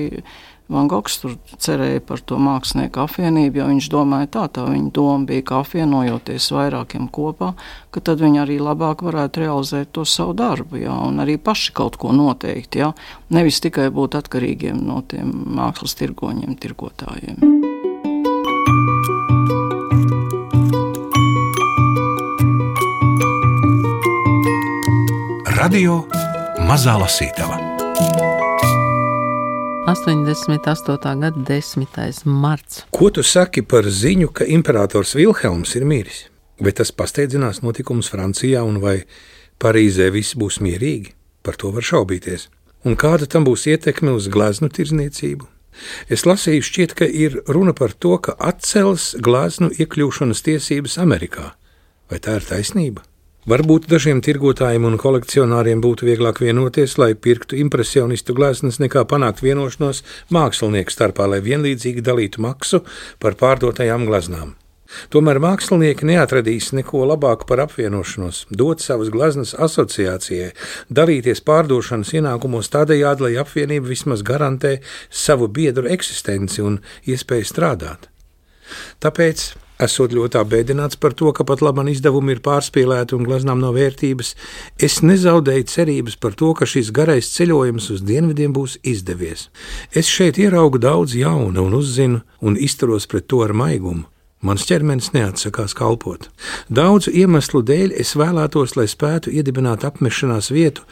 Van 0.69 0.85
Gogs 0.85 1.15
tur 1.17 1.33
cerēja 1.57 2.01
par 2.05 2.21
to 2.21 2.37
mākslinieku 2.37 3.01
apvienību, 3.01 3.57
jo 3.57 3.67
viņš 3.71 3.87
domāja 3.89 4.27
tā, 4.35 4.43
tā 4.53 4.67
viņa 4.69 4.91
doma 4.93 5.25
bija, 5.25 5.45
ka 5.49 5.61
apvienojoties 5.63 6.51
vairākiem 6.53 7.07
kopā, 7.09 7.55
ka 7.89 8.03
tad 8.05 8.21
viņi 8.21 8.43
arī 8.43 8.59
labāk 8.61 9.01
varētu 9.05 9.41
realizēt 9.47 9.89
to 9.97 10.05
savu 10.05 10.35
darbu, 10.37 10.77
jā, 10.83 10.93
un 10.93 11.23
arī 11.25 11.39
paši 11.41 11.73
kaut 11.73 11.97
ko 11.97 12.13
noteikt, 12.13 12.77
jā, 12.77 12.91
nevis 13.33 13.57
tikai 13.65 13.89
būt 13.89 14.19
atkarīgiem 14.21 14.77
no 14.85 15.01
tiem 15.09 15.33
mākslas 15.57 15.97
tirgoņiem, 15.97 16.53
tirgotājiem. 16.61 17.41
Radio 25.59 26.05
Mazā 26.69 26.93
Lasītava 27.01 27.68
88. 29.89 31.19
gada 31.19 31.31
10. 31.47 32.25
marts. 32.25 32.85
Ko 32.91 33.09
tu 33.09 33.23
saki 33.23 33.63
par 33.65 33.87
ziņu, 33.89 34.27
ka 34.29 34.45
imperators 34.45 35.15
Vilhelms 35.17 35.73
ir 35.79 35.85
miris? 35.89 36.27
Vai 36.61 36.75
tas 36.77 36.91
pasteidzinās 36.93 37.63
notikums 37.65 38.11
Francijā 38.13 38.61
un 38.61 38.77
vai 38.83 38.99
Parīzē 39.57 40.11
viss 40.13 40.37
būs 40.37 40.59
mierīgi? 40.61 41.15
Par 41.41 41.57
to 41.57 41.73
var 41.73 41.87
šaubīties. 41.89 42.49
Un 42.85 42.99
kāda 43.01 43.25
tam 43.25 43.47
būs 43.49 43.65
ietekme 43.65 44.13
uz 44.13 44.29
gleznu 44.29 44.69
tirzniecību? 44.69 45.49
Es 46.05 46.27
lasīju, 46.29 46.69
šķiet, 46.69 46.93
ka 46.93 47.09
ir 47.09 47.41
runa 47.49 47.73
par 47.73 47.97
to, 47.97 48.19
ka 48.21 48.37
atcels 48.37 49.15
gleznu 49.17 49.71
iekļūšanas 49.73 50.45
tiesības 50.45 50.99
Amerikā. 51.01 51.55
Vai 52.11 52.21
tā 52.21 52.37
ir 52.37 52.45
taisnība? 52.45 53.08
Varbūt 53.49 53.87
dažiem 53.89 54.19
tirgotājiem 54.21 54.83
un 54.85 54.97
kolekcionāriem 55.01 55.79
būtu 55.81 56.05
vieglāk 56.05 56.37
vienoties, 56.43 56.99
lai 57.01 57.15
pirktu 57.17 57.57
impresionistu 57.57 58.35
gleznas, 58.37 58.77
nekā 58.77 59.01
panākt 59.09 59.39
vienošanos 59.41 60.03
mākslinieku 60.35 60.93
starpā, 60.93 61.25
lai 61.31 61.39
vienlīdzīgi 61.41 62.03
dalītu 62.05 62.43
maksu 62.45 62.83
par 63.17 63.33
pārdotajām 63.39 64.05
gleznām. 64.05 64.51
Tomēr 65.09 65.39
mākslinieki 65.41 66.05
neatradīs 66.11 66.67
neko 66.77 67.01
labāku 67.09 67.47
par 67.49 67.63
apvienošanos, 67.63 68.43
dot 68.51 68.83
savas 68.85 69.09
gleznas 69.13 69.55
asociācijai, 69.57 70.51
dalīties 70.93 71.41
pārdošanas 71.47 72.13
ienākumos 72.19 72.69
tādējādi, 72.75 73.25
lai 73.25 73.39
apvienība 73.41 73.89
vismaz 73.89 74.21
garantē 74.25 74.75
savu 75.09 75.49
biedru 75.49 75.89
eksistenci 75.89 76.61
un 76.61 76.77
iespēju 77.09 77.49
strādāt. 77.49 78.11
Tāpēc 79.01 79.47
esot 79.79 80.13
ļoti 80.15 80.39
apbēdināts 80.41 80.99
par 80.99 81.15
to, 81.17 81.31
ka 81.35 81.45
pat 81.47 81.63
labi 81.63 81.87
izdevumi 81.93 82.35
ir 82.35 82.43
pārspīlēti 82.45 83.15
un 83.15 83.25
gleznām 83.27 83.61
nav 83.63 83.77
vērtības, 83.79 84.35
es 84.77 84.99
nezaudēju 85.05 85.67
cerības 85.71 86.19
par 86.19 86.35
to, 86.39 86.53
ka 86.53 86.67
šis 86.69 86.91
garais 86.95 87.31
ceļojums 87.37 87.89
uz 87.95 88.05
dienvidiem 88.05 88.53
būs 88.55 88.79
izdevies. 88.83 89.47
Es 89.95 90.11
šeit 90.11 90.39
ieraugu 90.41 90.81
daudz 90.83 91.15
jaunu 91.15 91.67
un 91.69 91.75
uzzinu 91.79 92.23
un 92.41 92.57
izturos 92.59 93.07
pret 93.07 93.27
to 93.31 93.43
ar 93.45 93.55
maigumu. 93.55 94.07
Mans 94.39 94.63
ķermenis 94.63 95.09
neatsakās 95.11 95.73
kalpot. 95.75 96.29
Daudzu 96.71 97.11
iemeslu 97.11 97.59
dēļ 97.67 97.91
es 97.99 98.13
vēlētos, 98.15 98.77
lai 98.79 98.85
spētu 98.87 99.33
iedibināt 99.35 99.83
apmešanās 99.83 100.47
vietu, 100.55 100.85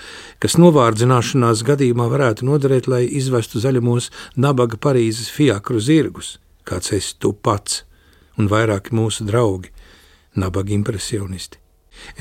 kas 0.44 0.60
novārdzināšanās 0.60 1.63
gadījumā 1.70 2.10
varētu 2.12 2.44
noderēt, 2.50 2.91
lai 2.91 3.06
izvestu 3.08 3.63
zaļumos 3.63 4.12
nabaga 4.36 4.75
Parīzes 4.75 5.32
fiakru 5.32 5.79
zirgus, 5.79 6.41
kāds 6.67 6.91
esi 7.00 7.15
tu 7.24 7.32
pats 7.32 7.87
un 8.38 8.50
vairāki 8.51 8.96
mūsu 8.96 9.25
draugi, 9.27 9.72
nabaga 10.38 10.74
impresionisti. 10.75 11.60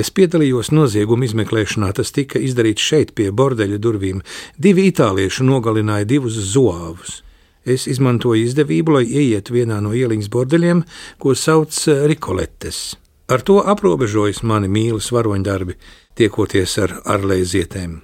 Es 0.01 0.09
piedalījos 0.11 0.73
nozieguma 0.73 1.27
izmeklēšanā, 1.27 1.93
tas 1.97 2.13
tika 2.17 2.41
izdarīts 2.41 2.85
šeit, 2.85 3.13
pie 3.17 3.29
bordeļa 3.31 3.79
durvīm. 3.83 4.23
Divi 4.57 4.89
itālieši 4.91 5.45
nogalināja 5.45 6.09
divus 6.09 6.39
zoāvus. 6.55 7.21
Es 7.67 7.87
izmantoju 7.91 8.47
izdevību, 8.47 8.97
lai 8.97 9.05
ieietu 9.05 9.57
vienā 9.57 9.81
no 9.83 9.93
ieliņas 9.93 10.31
bordeļiem, 10.33 10.85
ko 11.21 11.35
sauc 11.35 11.77
eh, 11.91 12.07
Rikoletes. 12.09 12.97
Ar 13.29 13.43
to 13.43 13.59
aprobežojas 13.59 14.45
mani 14.47 14.71
mīlas 14.71 15.11
varoņdarbi, 15.13 15.75
tiekoties 16.17 16.79
ar 16.85 17.01
arlēzietēm. 17.17 17.99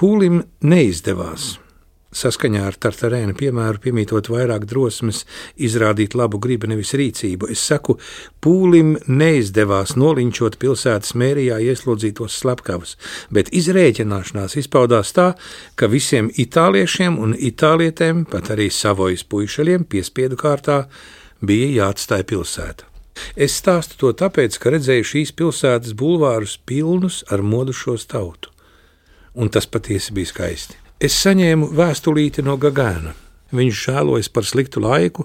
Pūlim 0.00 0.40
neizdevās 0.64 1.58
saskaņā 2.16 2.64
ar 2.66 2.76
Tartarēna 2.80 3.34
piemēru, 3.38 3.80
piemītot 3.84 4.30
vairāk 4.32 4.66
drosmes, 4.70 5.22
izrādīt 5.56 6.16
labu 6.18 6.40
gribu, 6.42 6.68
nevis 6.70 6.92
rīcību. 6.98 7.50
Es 7.54 7.62
saku, 7.70 7.96
pūlim 8.42 8.96
neizdevās 9.06 9.94
noliņķot 10.00 10.58
pilsētas 10.62 11.14
mērijā 11.18 11.60
ieslodzītos 11.70 12.40
slepkavus, 12.42 12.96
bet 13.30 13.52
izrēķināšanās 13.54 14.58
izpaudās 14.60 15.14
tā, 15.16 15.30
ka 15.78 15.90
visiem 15.90 16.30
itāliešiem 16.34 17.18
un 17.22 17.34
itālietēm, 17.38 18.26
pat 18.30 18.52
arī 18.56 18.70
savojas 18.74 19.24
puišaļiem, 19.30 19.86
piespiedu 19.90 20.38
kārtā 20.40 20.84
bija 21.40 21.72
jāatstāj 21.80 22.26
pilsēta. 22.30 22.86
Es 23.36 23.58
stāstu 23.60 23.98
to 24.00 24.12
tāpēc, 24.16 24.56
ka 24.58 24.72
redzēju 24.72 25.08
šīs 25.12 25.34
pilsētas 25.36 25.96
bulvārus 25.98 26.56
pilnus 26.66 27.20
ar 27.28 27.44
modušos 27.44 28.08
tautu, 28.10 28.52
un 29.34 29.52
tas 29.52 29.68
patiesi 29.68 30.16
bija 30.16 30.32
skaisti. 30.32 30.79
Es 31.00 31.14
saņēmu 31.16 31.70
vēstulīti 31.72 32.42
no 32.44 32.58
Gagāna. 32.60 33.14
Viņš 33.56 33.78
žēlojas 33.86 34.28
par 34.28 34.44
sliktu 34.44 34.82
laiku, 34.84 35.24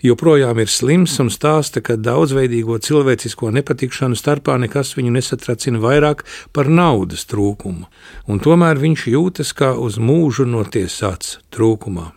joprojām 0.00 0.62
ir 0.62 0.70
slims 0.72 1.18
un 1.20 1.28
stāsta, 1.28 1.82
ka 1.84 1.98
daudzveidīgo 2.00 2.78
cilvēcisko 2.80 3.50
nepatikšanu 3.58 4.16
starpā 4.16 4.56
nekas 4.64 4.94
viņu 4.96 5.12
nesatracina 5.12 5.82
vairāk 5.84 6.24
par 6.56 6.72
naudas 6.72 7.26
trūkumu, 7.28 7.84
un 8.24 8.40
tomēr 8.40 8.80
viņš 8.80 9.06
jūtas 9.12 9.52
kā 9.52 9.74
uz 9.76 10.00
mūžu 10.00 10.48
notiesāts 10.48 11.42
trūkumā. 11.52 12.08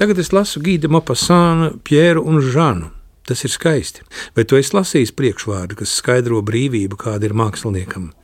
Tagad 0.00 0.16
es 0.24 0.32
lasu 0.32 0.64
Gīda 0.64 0.88
Mopasānu, 0.88 1.74
Pjēru 1.84 2.24
un 2.24 2.40
Žanu. 2.40 2.94
Tas 3.28 3.44
ir 3.44 3.52
skaisti, 3.52 4.06
bet 4.32 4.48
tu 4.48 4.56
esi 4.56 4.72
lasījis 4.72 5.12
priekšvārdu, 5.12 5.82
kas 5.82 5.98
skaidro 6.00 6.40
brīvību, 6.46 6.96
kāda 6.96 7.28
ir 7.28 7.36
māksliniekam 7.36 8.14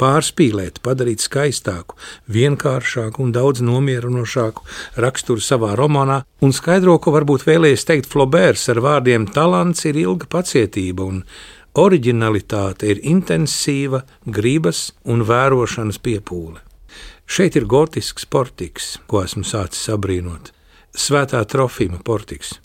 pārspīlēt, 0.00 0.80
padarīt 0.84 1.22
skaistāku, 1.22 1.98
vienkāršāku 2.32 3.22
un 3.24 3.34
daudz 3.36 3.62
nomierinošāku 3.64 4.64
raksturu 5.04 5.44
savā 5.44 5.74
romānā, 5.78 6.22
un 6.40 6.54
skaidro, 6.56 6.96
ko 6.98 7.14
varbūt 7.18 7.46
vēlējies 7.48 7.86
teikt 7.88 8.10
Flobērs 8.10 8.68
ar 8.72 8.80
vārdiem: 8.84 9.28
talants 9.34 9.84
ir 9.88 10.00
ilga 10.00 10.30
pacietība, 10.38 11.04
un 11.04 11.24
oriģinalitāte 11.78 12.88
ir 12.90 13.04
intensīva 13.06 14.02
gribas 14.26 14.90
un 15.04 15.22
vērošanas 15.28 16.00
piepūle. 16.02 16.58
Šeit 17.30 17.54
ir 17.54 17.68
gotisks 17.70 18.26
portiks, 18.26 18.96
ko 19.06 19.22
esmu 19.22 19.44
sācis 19.46 19.92
abrīnot. 19.92 20.50
Svētā 20.90 21.38
trofima 21.46 22.00
portiks, 22.02 22.56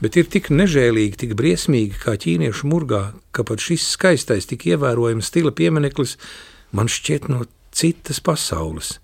bet 0.00 0.16
ir 0.16 0.30
tik 0.32 0.48
nežēlīgi, 0.48 1.18
tik 1.20 1.34
briesmīgi 1.36 1.98
kā 2.00 2.14
ķīniešu 2.16 2.70
murgā, 2.70 3.02
ka 3.36 3.44
pat 3.44 3.60
šis 3.60 3.84
skaistais, 3.92 4.48
tik 4.48 4.64
ievērojams 4.70 5.28
stila 5.28 5.52
piemineklis 5.52 6.16
man 6.74 6.90
šķiet 6.90 7.30
no 7.30 7.44
citas 7.74 8.20
pasaules, 8.20 8.98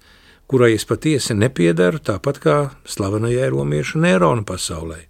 kurai 0.50 0.75
es 0.75 0.87
patiesi 0.87 1.37
nepiedaru, 1.39 2.03
tāpat 2.03 2.43
kā 2.43 2.57
slavenajai 2.89 3.53
romiešu 3.55 4.03
neironu 4.03 4.47
pasaulē. 4.47 5.05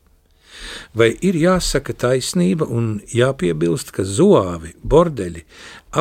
Vai 0.92 1.08
ir 1.24 1.38
jāsaka 1.40 1.94
taisnība 1.96 2.66
un 2.68 2.98
jāpiebilst, 3.14 3.92
ka 3.96 4.04
zoāvi, 4.04 4.74
bordeļi, 4.84 5.44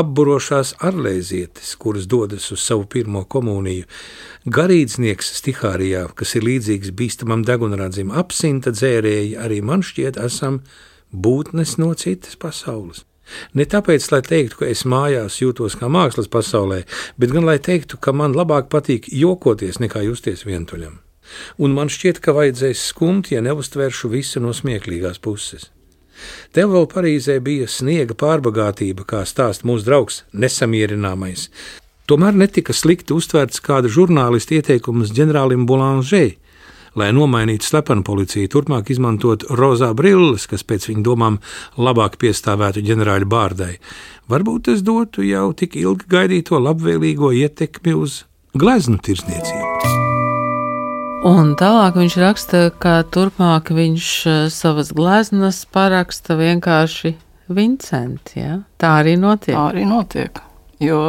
apburošās 0.01 0.75
arlēzietes, 0.83 1.75
kuras 1.79 2.07
dodas 2.11 2.49
uz 2.51 2.63
savu 2.65 2.83
pirmo 2.91 3.23
komuniju, 3.23 3.87
garīdznieks 4.45 5.31
Stihārijā, 5.39 6.07
kas 6.15 6.35
ir 6.35 6.47
līdzīgs 6.49 6.91
bīstamam 6.91 7.45
degunradzim, 7.47 8.11
apsinta 8.11 8.75
dzērēji, 8.75 9.37
arī 9.39 9.61
man 9.63 9.85
šķiet, 9.85 10.19
esam 10.27 10.59
būtnes 11.13 11.77
no 11.79 11.93
citas 11.95 12.35
pasaules. 12.39 13.05
Ne 13.53 13.65
tāpēc, 13.69 14.05
lai 14.13 14.21
teiktu, 14.25 14.61
ka 14.61 14.69
es 14.69 14.85
mājās 14.85 15.39
jūtos 15.41 15.77
kā 15.79 15.89
mākslas 15.91 16.29
pasaulē, 16.31 16.83
bet 17.17 17.33
gan 17.35 17.47
lai 17.49 17.57
teiktu, 17.59 17.99
ka 18.01 18.13
man 18.15 18.37
labāk 18.37 18.69
patīk 18.73 19.09
jokoties 19.11 19.81
nekā 19.83 20.05
justies 20.07 20.45
vientuļam. 20.47 20.99
Un 21.61 21.75
man 21.77 21.91
šķiet, 21.93 22.21
ka 22.25 22.33
vajadzēs 22.33 22.87
skumt, 22.89 23.29
ja 23.33 23.41
neuztvēršu 23.45 24.09
visu 24.09 24.41
no 24.41 24.53
smieklīgās 24.55 25.21
puses. 25.21 25.69
Tev 26.51 26.73
vēl 26.73 26.87
Parīzē 26.91 27.37
bija 27.43 27.67
sniega 27.69 28.15
pārbagātība, 28.17 29.05
kā 29.07 29.21
stāst 29.29 29.63
mūsu 29.67 29.87
draugs, 29.87 30.23
nesamierināmais. 30.33 31.47
Tomēr 32.09 32.35
netika 32.35 32.73
slikti 32.73 33.13
uztverts 33.13 33.61
kāda 33.63 33.91
žurnālista 33.93 34.57
ieteikums 34.57 35.13
ģenerālim 35.15 35.67
Boulanger 35.69 36.33
lai 36.99 37.09
nomainītu 37.15 37.65
slepenu 37.65 38.03
policiju, 38.05 38.49
turpmāk 38.51 38.91
izmantot 38.93 39.45
rozā 39.49 39.91
brilles, 39.97 40.47
kas 40.49 40.65
pēc 40.67 40.89
viņa 40.91 41.05
domām 41.05 41.39
labāk 41.79 42.19
piestāvētu 42.21 42.83
ģenerāļa 42.85 43.29
bārdai. 43.29 43.73
Varbūt 44.29 44.67
tas 44.69 44.83
dotu 44.85 45.25
jau 45.25 45.49
tik 45.57 45.79
ilgi 45.79 46.09
gaidīto 46.11 46.59
labvēlīgo 46.61 47.31
ietekmi 47.33 47.95
uz 47.97 48.23
gleznu 48.53 48.99
tirsniecību. 49.01 49.97
Un 51.29 51.55
tālāk 51.59 51.97
viņš 51.99 52.13
raksta, 52.21 52.59
ka 52.79 53.01
turpmāk 53.11 53.73
viņš 53.75 54.11
eh, 54.29 54.37
savas 54.53 54.93
gleznas 54.95 55.65
paraksta 55.67 56.37
vienkārši 56.39 57.11
Vincents. 57.49 58.37
Ja? 58.37 58.61
Tā 58.79 58.93
arī 59.01 59.17
notiek. 59.19 59.55
Tā 59.57 59.65
arī 59.73 59.83
notiek. 59.89 60.39
Jo 60.79 60.99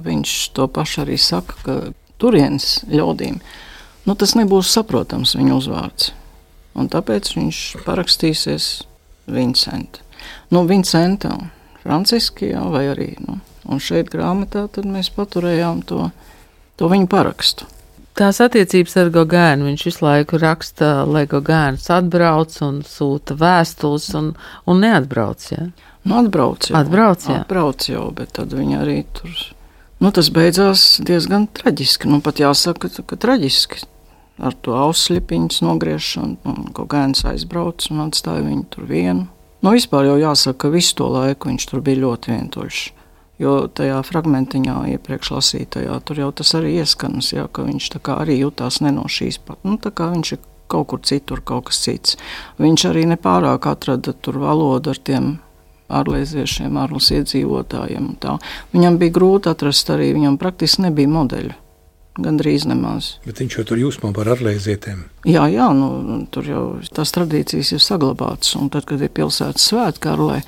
viņš 0.00 0.36
to 0.56 0.64
pašu 0.72 1.02
arī 1.02 1.18
saka, 1.20 1.58
ka 1.66 1.76
turienes 2.22 2.78
ļaudīm 2.88 3.36
nu, 4.10 4.16
tas 4.18 4.34
nebūs 4.34 4.72
saprotams 4.74 5.36
viņa 5.38 5.54
uzvārds. 5.54 6.10
Un 6.74 6.88
tāpēc 6.90 7.30
viņš 7.36 7.60
parakstīsies 7.86 8.68
Vincenta. 9.30 10.02
Nu, 10.50 10.64
Vincenta 10.66 11.30
un 11.36 11.50
Franciski, 11.84 12.50
jā, 12.50 12.62
vai 12.72 12.88
arī 12.90 13.12
nu, 13.22 13.38
šeit 13.78 14.10
grāmatā 14.10 14.66
mēs 14.82 15.12
paturējām 15.14 15.84
to, 15.86 16.08
to 16.76 16.90
viņa 16.90 17.06
parakstu. 17.10 17.68
Tās 18.18 18.40
attiecības 18.42 18.96
ar 19.00 19.12
Gogēnu 19.14 19.68
viņš 19.70 19.86
visu 19.86 20.04
laiku 20.04 20.40
raksta, 20.42 20.90
lai 21.06 21.22
Gogēns 21.30 21.86
atbrauc 21.94 22.56
un 22.66 22.82
sūta 22.84 23.38
vēstules 23.38 24.10
un, 24.18 24.34
un 24.66 24.82
neatbrauc. 24.82 25.46
Ja? 25.54 25.70
Nu, 26.02 26.18
atbrauc 26.18 26.68
jau. 26.68 26.76
Atbrauc, 26.82 27.30
jā. 27.30 27.38
atbrauc 27.44 27.86
jau, 27.88 28.10
bet 28.16 28.34
tad 28.36 28.58
viņa 28.58 28.82
arī 28.82 28.98
tur 29.14 29.38
Nu, 30.00 30.08
tas 30.16 30.30
beidzās 30.32 30.82
diezgan 31.04 31.44
traģiski. 31.52 32.08
Nu, 32.08 32.22
pat 32.24 32.40
jāsaka, 32.40 32.88
ka, 32.88 33.02
ka 33.04 33.18
traģiski. 33.20 33.82
Ar 34.40 34.54
to 34.64 34.72
auslipiņas 34.72 35.60
nogriešanu, 35.66 36.38
un 36.48 36.70
kāds 36.72 37.26
aizbrauc 37.28 37.84
un 37.92 38.06
atstāja 38.06 38.46
viņu 38.46 38.64
tur 38.72 38.86
vienu. 38.88 39.26
Nu, 39.60 39.74
vispār 39.76 40.06
jau 40.08 40.16
jāsaka, 40.16 40.56
ka 40.64 40.72
visu 40.72 40.94
to 40.96 41.10
laiku 41.12 41.50
viņš 41.50 41.66
tur 41.68 41.82
bija 41.84 42.00
ļoti 42.06 42.32
vientuļš. 42.32 42.78
Jo 43.40 43.54
tajā 43.72 43.98
fragmentiņā, 44.04 44.76
iepriekš 44.94 45.32
lasītajā, 45.32 45.98
tur 46.04 46.22
jau 46.22 46.30
tas 46.36 46.54
arī 46.56 46.74
ieskanas, 46.80 47.32
jā, 47.32 47.46
ka 47.52 47.64
viņš 47.68 47.90
arī 48.16 48.38
jutās 48.40 48.80
ne 48.84 48.92
no 48.96 49.04
šīs 49.08 49.40
pat. 49.44 49.60
Nu, 49.64 49.76
viņš 49.80 50.32
ir 50.32 50.40
kaut 50.70 50.88
kur 50.92 51.00
citur, 51.04 51.40
kaut 51.44 51.68
kas 51.68 51.80
cits. 51.84 52.16
Viņš 52.60 52.86
arī 52.92 53.06
nepārāk 53.10 53.66
atrada 53.68 54.12
tur 54.12 54.38
valodu 54.40 54.94
ar 54.94 55.00
tiem 55.00 55.32
ārlieziešiem, 55.90 56.76
ārlus 56.78 57.10
iedzīvotājiem. 57.16 58.12
Viņam 58.72 59.00
bija 59.00 59.16
grūti 59.16 59.50
atrast 59.50 59.90
arī, 59.90 60.12
viņam 60.16 60.38
praktiski 60.40 60.86
nebija 60.86 61.10
modeļu. 61.10 61.56
Gandrīz 62.18 62.66
nemaz. 62.66 63.12
Bet 63.22 63.38
viņš 63.40 63.60
jau 63.60 63.64
tur 63.70 63.80
jūsmā 63.80 64.10
par 64.16 64.32
arlēzietēm. 64.32 65.04
Jā, 65.30 65.44
jā 65.52 65.68
nu, 65.76 66.24
tur 66.34 66.48
jau 66.48 66.64
tās 66.90 67.14
tradīcijas 67.14 67.70
ir 67.76 67.84
saglabātas. 67.84 68.56
Un 68.58 68.72
tad, 68.74 68.88
kad 68.90 69.02
ir 69.02 69.12
pilsētas 69.14 69.68
svētki 69.70 70.10
arlē, 70.10 70.40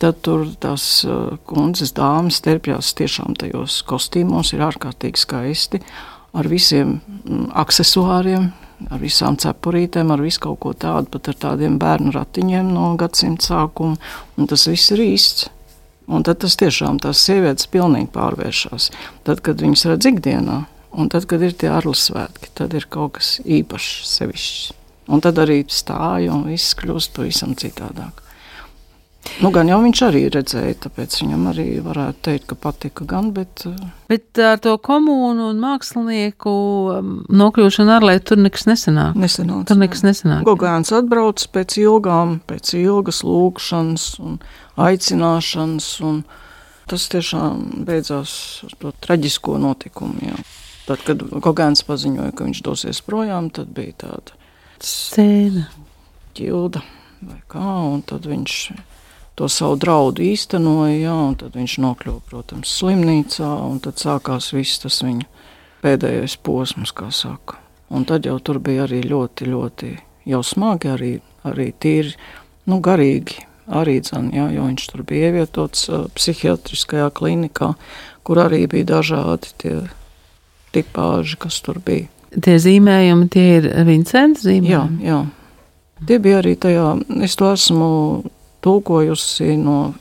tad 0.00 0.22
tur 0.24 0.46
tās 0.62 0.86
uh, 1.04 1.36
kundzes, 1.46 1.92
dāmas 1.96 2.40
terpjās 2.44 2.94
tiešām 2.96 3.36
tajos 3.42 3.82
kostīmos, 3.86 4.54
ir 4.56 4.64
ārkārtīgi 4.70 5.20
skaisti 5.20 5.82
ar 6.32 6.48
visiem 6.48 6.98
mm, 7.00 7.50
accessoriem, 7.58 8.50
ar 8.88 9.00
visām 9.02 9.36
cepurītēm, 9.40 10.12
ar 10.14 10.22
visu 10.24 10.44
kaut 10.46 10.60
ko 10.62 10.72
tādu, 10.72 11.10
pat 11.12 11.30
ar 11.32 11.38
tādiem 11.44 11.78
bērnu 11.80 12.14
ratiņiem 12.16 12.70
no 12.72 12.92
gadsimta 13.00 13.50
sākuma. 13.50 13.98
Un 14.38 14.50
tas 14.50 14.66
viss 14.70 14.94
ir 14.94 15.02
īsts. 15.04 15.50
Un 16.10 16.24
tad 16.26 16.40
tas 16.42 16.56
tiešām 16.58 16.98
tās 17.02 17.20
sievietes 17.22 17.68
pilnīgi 17.70 18.10
pārvēršas. 18.14 18.88
Tad, 19.26 19.42
kad 19.46 19.60
viņas 19.62 19.86
redz 19.92 20.08
ikdienā, 20.10 20.64
un 20.92 21.10
tad, 21.12 21.26
kad 21.30 21.42
ir 21.42 21.54
tie 21.56 21.70
ārlus 21.72 22.08
svētki, 22.08 22.52
tad 22.54 22.74
ir 22.76 22.88
kaut 22.90 23.18
kas 23.18 23.38
īpašs, 23.44 23.92
sevišķs. 24.16 24.72
Un 25.10 25.22
tad 25.24 25.40
arī 25.42 25.62
stāja 25.66 26.34
un 26.34 26.46
viss 26.46 26.76
kļūst 26.78 27.16
pavisam 27.16 27.56
citādāk. 27.58 28.20
Nu, 29.40 29.50
gan 29.52 29.68
jau 29.68 29.78
viņš 29.82 30.00
arī 30.06 30.22
redzēja, 30.32 30.76
tāpēc 30.86 31.14
viņam 31.20 31.42
arī 31.50 31.66
varētu 31.84 32.22
teikt, 32.24 32.46
ka 32.50 32.56
patika. 32.60 33.04
Gan, 33.08 33.30
bet, 33.36 33.64
uh, 33.68 33.76
bet 34.08 34.40
ar 34.40 34.60
to 34.64 34.72
komunu 34.80 35.50
un 35.52 35.60
mākslinieku 35.60 36.52
um, 36.94 37.10
nokļūšanu 37.28 37.94
ārlē 37.98 38.16
tur 38.24 38.40
nekas 38.40 38.66
nesanāk. 38.68 39.18
Nesanāca, 39.20 39.68
tur 39.70 39.80
nekas 39.80 40.04
nesanāk. 40.06 40.44
Gogāns 40.48 40.92
atbrauc 40.96 41.44
pēc 41.52 41.76
ilgām, 41.82 42.38
pēc 42.48 42.72
ilgas 42.80 43.20
lūkšanas 43.26 44.08
un 44.24 44.40
aicināšanas. 44.80 45.90
Un 46.10 46.22
tas 46.90 47.06
tiešām 47.12 47.84
beidzās 47.86 48.32
ar 48.66 48.76
to 48.80 48.96
traģisko 49.04 49.60
notikumu. 49.62 50.32
Jā. 50.32 50.40
Tad, 50.90 51.02
kad 51.06 51.20
Gogēns 51.22 51.84
paziņoja, 51.86 52.32
ka 52.34 52.48
viņš 52.48 52.60
dosies 52.66 52.98
projām, 53.06 53.46
tad 53.54 53.68
bija 53.76 53.92
tāda 54.00 54.34
scēna, 54.82 55.68
ķilda 56.34 56.82
vai 57.28 57.36
kā, 57.52 57.74
un 57.92 58.00
tad 58.02 58.26
viņš 58.26 58.56
to 59.38 59.46
savu 59.46 59.76
draudu 59.78 60.24
īstenoja, 60.26 60.96
jā, 60.98 61.12
un 61.28 61.36
tad 61.38 61.54
viņš 61.54 61.76
nokļuva, 61.84 62.24
protams, 62.26 62.72
slimnīcā, 62.80 63.50
un 63.68 63.78
tad 63.84 64.02
sākās 64.02 64.50
viss 64.56 64.82
tas 64.82 64.98
viņa 65.06 65.28
pēdējais 65.84 66.34
posms, 66.42 66.90
kā 66.96 67.12
saka. 67.14 67.60
Un 67.94 68.08
tad 68.10 68.26
jau 68.26 68.40
tur 68.42 68.58
bija 68.58 68.88
arī 68.88 69.04
ļoti, 69.06 69.46
ļoti 69.52 69.92
jau 70.32 70.42
smagi, 70.42 70.90
arī, 70.90 71.12
arī 71.46 71.68
tīri, 71.70 72.16
nu, 72.66 72.80
garīgi 72.82 73.46
arī 73.70 74.00
dzan, 74.02 74.32
jā, 74.34 74.48
jo 74.56 74.66
viņš 74.66 74.90
tur 74.90 75.06
bija 75.06 75.30
ievietots 75.30 75.86
uh, 75.86 76.10
psihiatriskajā 76.18 77.12
klinikā, 77.14 77.76
kur 78.26 78.42
arī 78.42 78.64
bija 78.70 78.96
dažādi 78.96 79.54
tie 79.62 79.78
tipāži, 80.74 81.38
kas 81.40 81.60
tur 81.64 81.80
bija. 81.84 82.08
Tie 82.30 82.56
zīmējumi, 82.62 83.28
tie 83.32 83.46
ir 83.58 83.70
Vincents 83.88 84.44
zīmējumi? 84.46 85.00
Jā, 85.02 85.14
jā. 85.14 85.20
Tie 86.06 86.20
bija 86.22 86.38
arī 86.40 86.54
tajā, 86.56 86.92
es 87.26 87.34
to 87.36 87.50
esmu 87.52 87.88
tulkojusi 88.64 89.56
no 89.60 89.92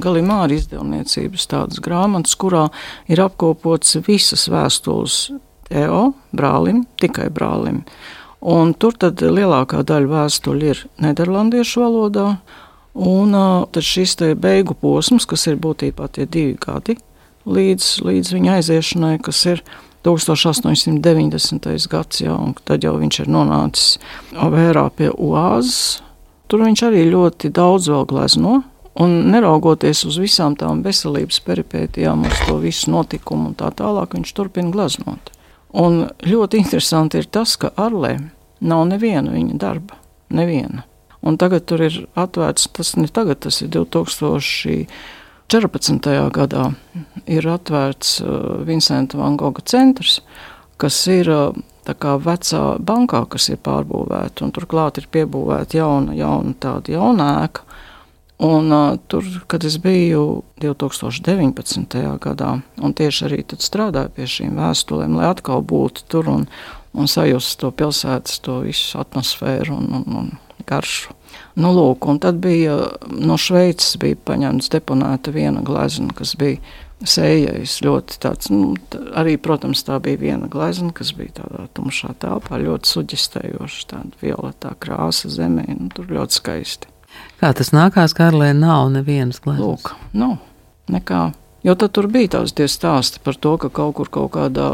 Galimāra 0.00 0.54
izdevniecības 0.54 1.48
tādas 1.50 1.82
grāmatas, 1.84 2.36
kurā 2.38 2.68
ir 3.10 3.20
apkopots 3.24 3.98
visas 4.06 4.46
vēstules 4.52 5.18
Teo 5.68 6.14
brālim, 6.32 6.86
tikai 7.00 7.26
brālim. 7.34 7.82
Un 8.40 8.70
tur 8.78 8.94
tad 8.96 9.20
lielākā 9.20 9.82
daļa 9.84 10.08
vēstuļu 10.14 10.70
ir 10.72 10.80
nederlandiešu 11.02 11.82
valodā, 11.82 12.30
Un 12.98 13.32
tad 13.70 13.84
šis 13.86 14.16
beigu 14.42 14.74
posms, 14.74 15.22
kas 15.28 15.46
ir 15.46 15.58
būtībā 15.62 16.08
tie 16.10 16.24
divi 16.26 16.56
gadi 16.58 16.96
līdz, 17.48 17.90
līdz 18.06 18.32
viņa 18.36 18.56
aiziešanai, 18.58 19.14
kas 19.24 19.44
ir 19.48 19.62
1890. 20.06 21.88
gads, 21.90 22.22
jā, 22.22 22.34
un 22.34 22.54
tad 22.68 22.84
jau 22.86 22.94
viņš 23.00 23.22
ir 23.24 23.30
nonācis 23.32 23.98
vērā 24.32 24.88
pie 24.96 25.10
oāzes. 25.12 26.02
Tur 26.48 26.64
viņš 26.64 26.84
arī 26.86 27.04
ļoti 27.10 27.50
daudz 27.52 27.90
vēl 27.92 28.06
glezno, 28.08 28.62
un 28.98 29.16
neraugoties 29.32 30.04
uz 30.08 30.16
visām 30.20 30.56
tām 30.56 30.80
veselības 30.86 31.42
peripētijām, 31.44 32.24
uz 32.24 32.38
to 32.46 32.56
visu 32.62 32.90
notikumu 32.94 33.50
un 33.50 33.58
tā 33.58 33.68
tālāk, 33.76 34.16
viņš 34.16 34.32
turpina 34.36 34.72
gleznot. 34.72 35.32
Un 35.76 36.06
ļoti 36.24 36.62
interesanti 36.62 37.20
ir 37.20 37.28
tas, 37.28 37.58
ka 37.60 37.74
Arlē 37.76 38.16
nav 38.64 38.86
neviena 38.88 39.34
viņa 39.34 39.58
darba, 39.60 39.98
neviena. 40.32 40.86
Un 41.20 41.36
tagad 41.36 41.66
tur 41.68 41.82
ir 41.84 42.06
atvērts, 42.16 42.70
tas 42.72 42.94
ne 42.96 43.10
tagad, 43.10 43.42
tas 43.44 43.60
ir 43.60 43.68
2014. 45.48 46.28
gadā, 46.28 46.66
ir 47.24 47.46
atvērts 47.48 48.18
uh, 48.20 48.58
Vincenta 48.68 49.16
Van 49.16 49.36
Gogha 49.40 49.62
centrs, 49.64 50.18
kas 50.76 50.98
ir 51.08 51.30
uh, 51.32 51.56
kā 51.88 52.18
vecā 52.20 52.60
bankā, 52.84 53.22
kas 53.32 53.48
ir 53.48 53.60
pārbūvēta, 53.64 54.50
turklāt 54.52 55.00
ir 55.00 55.06
piebūvēta 55.08 55.78
jauna, 55.78 56.12
jauna 56.18 56.52
tāda 56.60 56.92
jauna 56.92 57.28
ēka. 57.46 57.64
Un, 58.44 58.68
uh, 58.68 58.98
tur, 59.08 59.24
kad 59.48 59.64
es 59.64 59.78
biju 59.80 60.42
2019. 60.60 61.96
gadā, 62.20 62.50
un 62.76 62.94
tieši 63.00 63.24
arī 63.30 63.40
strādāju 63.48 64.12
pie 64.18 64.28
šīm 64.28 64.60
vēstulēm, 64.60 65.16
lai 65.16 65.30
atkal 65.32 65.64
būtu 65.64 66.04
tur 66.12 66.28
un, 66.28 66.44
un 66.92 67.08
sajustu 67.08 67.64
to 67.64 67.72
pilsētas, 67.80 68.36
to 68.44 68.60
visu 68.68 69.00
atmosfēru 69.00 69.80
un, 69.80 69.88
un, 69.96 70.20
un 70.20 70.30
garšu. 70.68 71.14
Nu, 71.58 71.72
lūk, 71.74 72.06
un 72.10 72.20
tad 72.22 72.38
bija 72.42 72.76
no 73.10 73.36
Šveices 73.40 73.96
bija 74.00 74.18
paņemts 74.28 74.70
deponēta 74.72 75.32
viena 75.34 75.62
glezna, 75.66 76.12
kas 76.16 76.36
bija 76.38 76.60
sējais 77.06 77.78
ļoti 77.84 78.18
tāds, 78.22 78.50
nu, 78.50 78.74
arī, 79.18 79.36
protams, 79.42 79.84
tā 79.86 79.98
bija 80.02 80.18
viena 80.20 80.48
glezna, 80.50 80.90
kas 80.94 81.12
bija 81.14 81.40
tādā 81.42 81.66
tumšā 81.76 82.14
telpā, 82.22 82.58
ļoti 82.62 82.90
suģistējoša, 82.92 83.84
tāda 83.92 84.22
violetā 84.22 84.74
krāsa 84.82 85.30
zemē, 85.30 85.66
nu, 85.78 85.90
tur 85.94 86.10
ļoti 86.10 86.40
skaisti. 86.40 86.90
Kā 87.38 87.52
tas 87.56 87.70
nākās, 87.74 88.14
Karlē, 88.18 88.50
nav 88.56 88.90
nevienas 88.94 89.40
gleznas? 89.42 89.62
Lūk, 89.62 89.94
nav 90.18 90.38
nekā. 90.92 91.28
Jo 91.66 91.74
tad 91.74 91.90
tur 91.96 92.06
bija 92.06 92.36
tās 92.36 92.52
stāsti 92.54 93.18
par 93.24 93.34
to, 93.34 93.56
ka 93.58 93.70
kaut 93.74 93.96
kur 93.98 94.10
kaut 94.14 94.30
kādā 94.36 94.68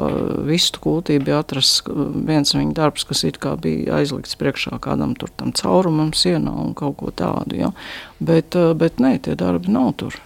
vistu 0.44 0.82
kūtī 0.84 1.16
bija 1.22 1.40
atrasts 1.40 1.80
viens 2.28 2.52
viņa 2.52 2.76
darbs, 2.76 3.06
kas 3.08 3.24
it 3.24 3.38
kā 3.40 3.54
bija 3.56 4.02
aizlikts 4.02 4.36
priekšā 4.36 4.76
kādam 4.84 5.14
tur 5.16 5.32
tam 5.32 5.54
caurumam 5.56 6.12
sienā 6.12 6.52
un 6.52 6.74
kaut 6.76 6.98
ko 7.00 7.08
tādu. 7.08 7.56
Ja? 7.56 7.72
Bet, 8.20 8.52
bet 8.76 9.00
nē, 9.00 9.16
tie 9.24 9.38
darbi 9.40 9.72
nav 9.72 9.94
tur. 10.02 10.20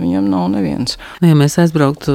Viņam 0.00 0.26
nav 0.26 0.48
neviens. 0.50 0.96
Nu, 1.22 1.28
ja 1.30 1.36
mēs 1.38 1.54
aizbrauktu 1.62 2.12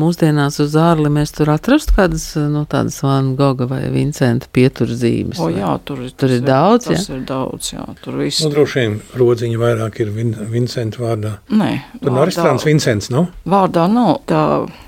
mūsdienās 0.00 0.56
uz 0.64 0.76
ārli, 0.80 1.10
mēs 1.12 1.34
tur 1.36 1.50
atrastu 1.52 1.92
kādas 1.98 2.24
no 2.38 2.46
nu, 2.54 2.62
tādas 2.70 2.96
Van 3.04 3.34
Goga 3.36 3.68
vai 3.68 3.82
Vincenta 3.92 4.48
pieturzīmes. 4.56 5.40
O, 5.44 5.50
jā, 5.52 5.74
tur, 5.84 6.00
tur 6.16 6.32
ir, 6.32 6.40
ir 6.40 6.48
daudz. 6.48 6.88
Tas 6.88 7.04
ja? 7.10 7.18
ir 7.18 7.26
daudz, 7.28 7.74
jā. 7.74 7.84
Tur 8.00 8.16
viss. 8.22 8.40
Nu, 8.46 8.52
droši 8.56 8.80
vien 8.80 8.98
rodziņa 9.20 9.60
vairāk 9.60 10.00
ir 10.04 10.12
Vin 10.16 10.32
Vincenta 10.48 11.04
vārdā. 11.04 11.36
Nē. 11.52 11.70
Tur 12.00 12.16
nav 12.16 12.30
restorāns 12.30 12.64
Vincents, 12.68 13.12
nav? 13.12 13.28
No? 13.28 13.52
Vārdā 13.58 13.84
nav 13.92 14.22
tā 14.28 14.42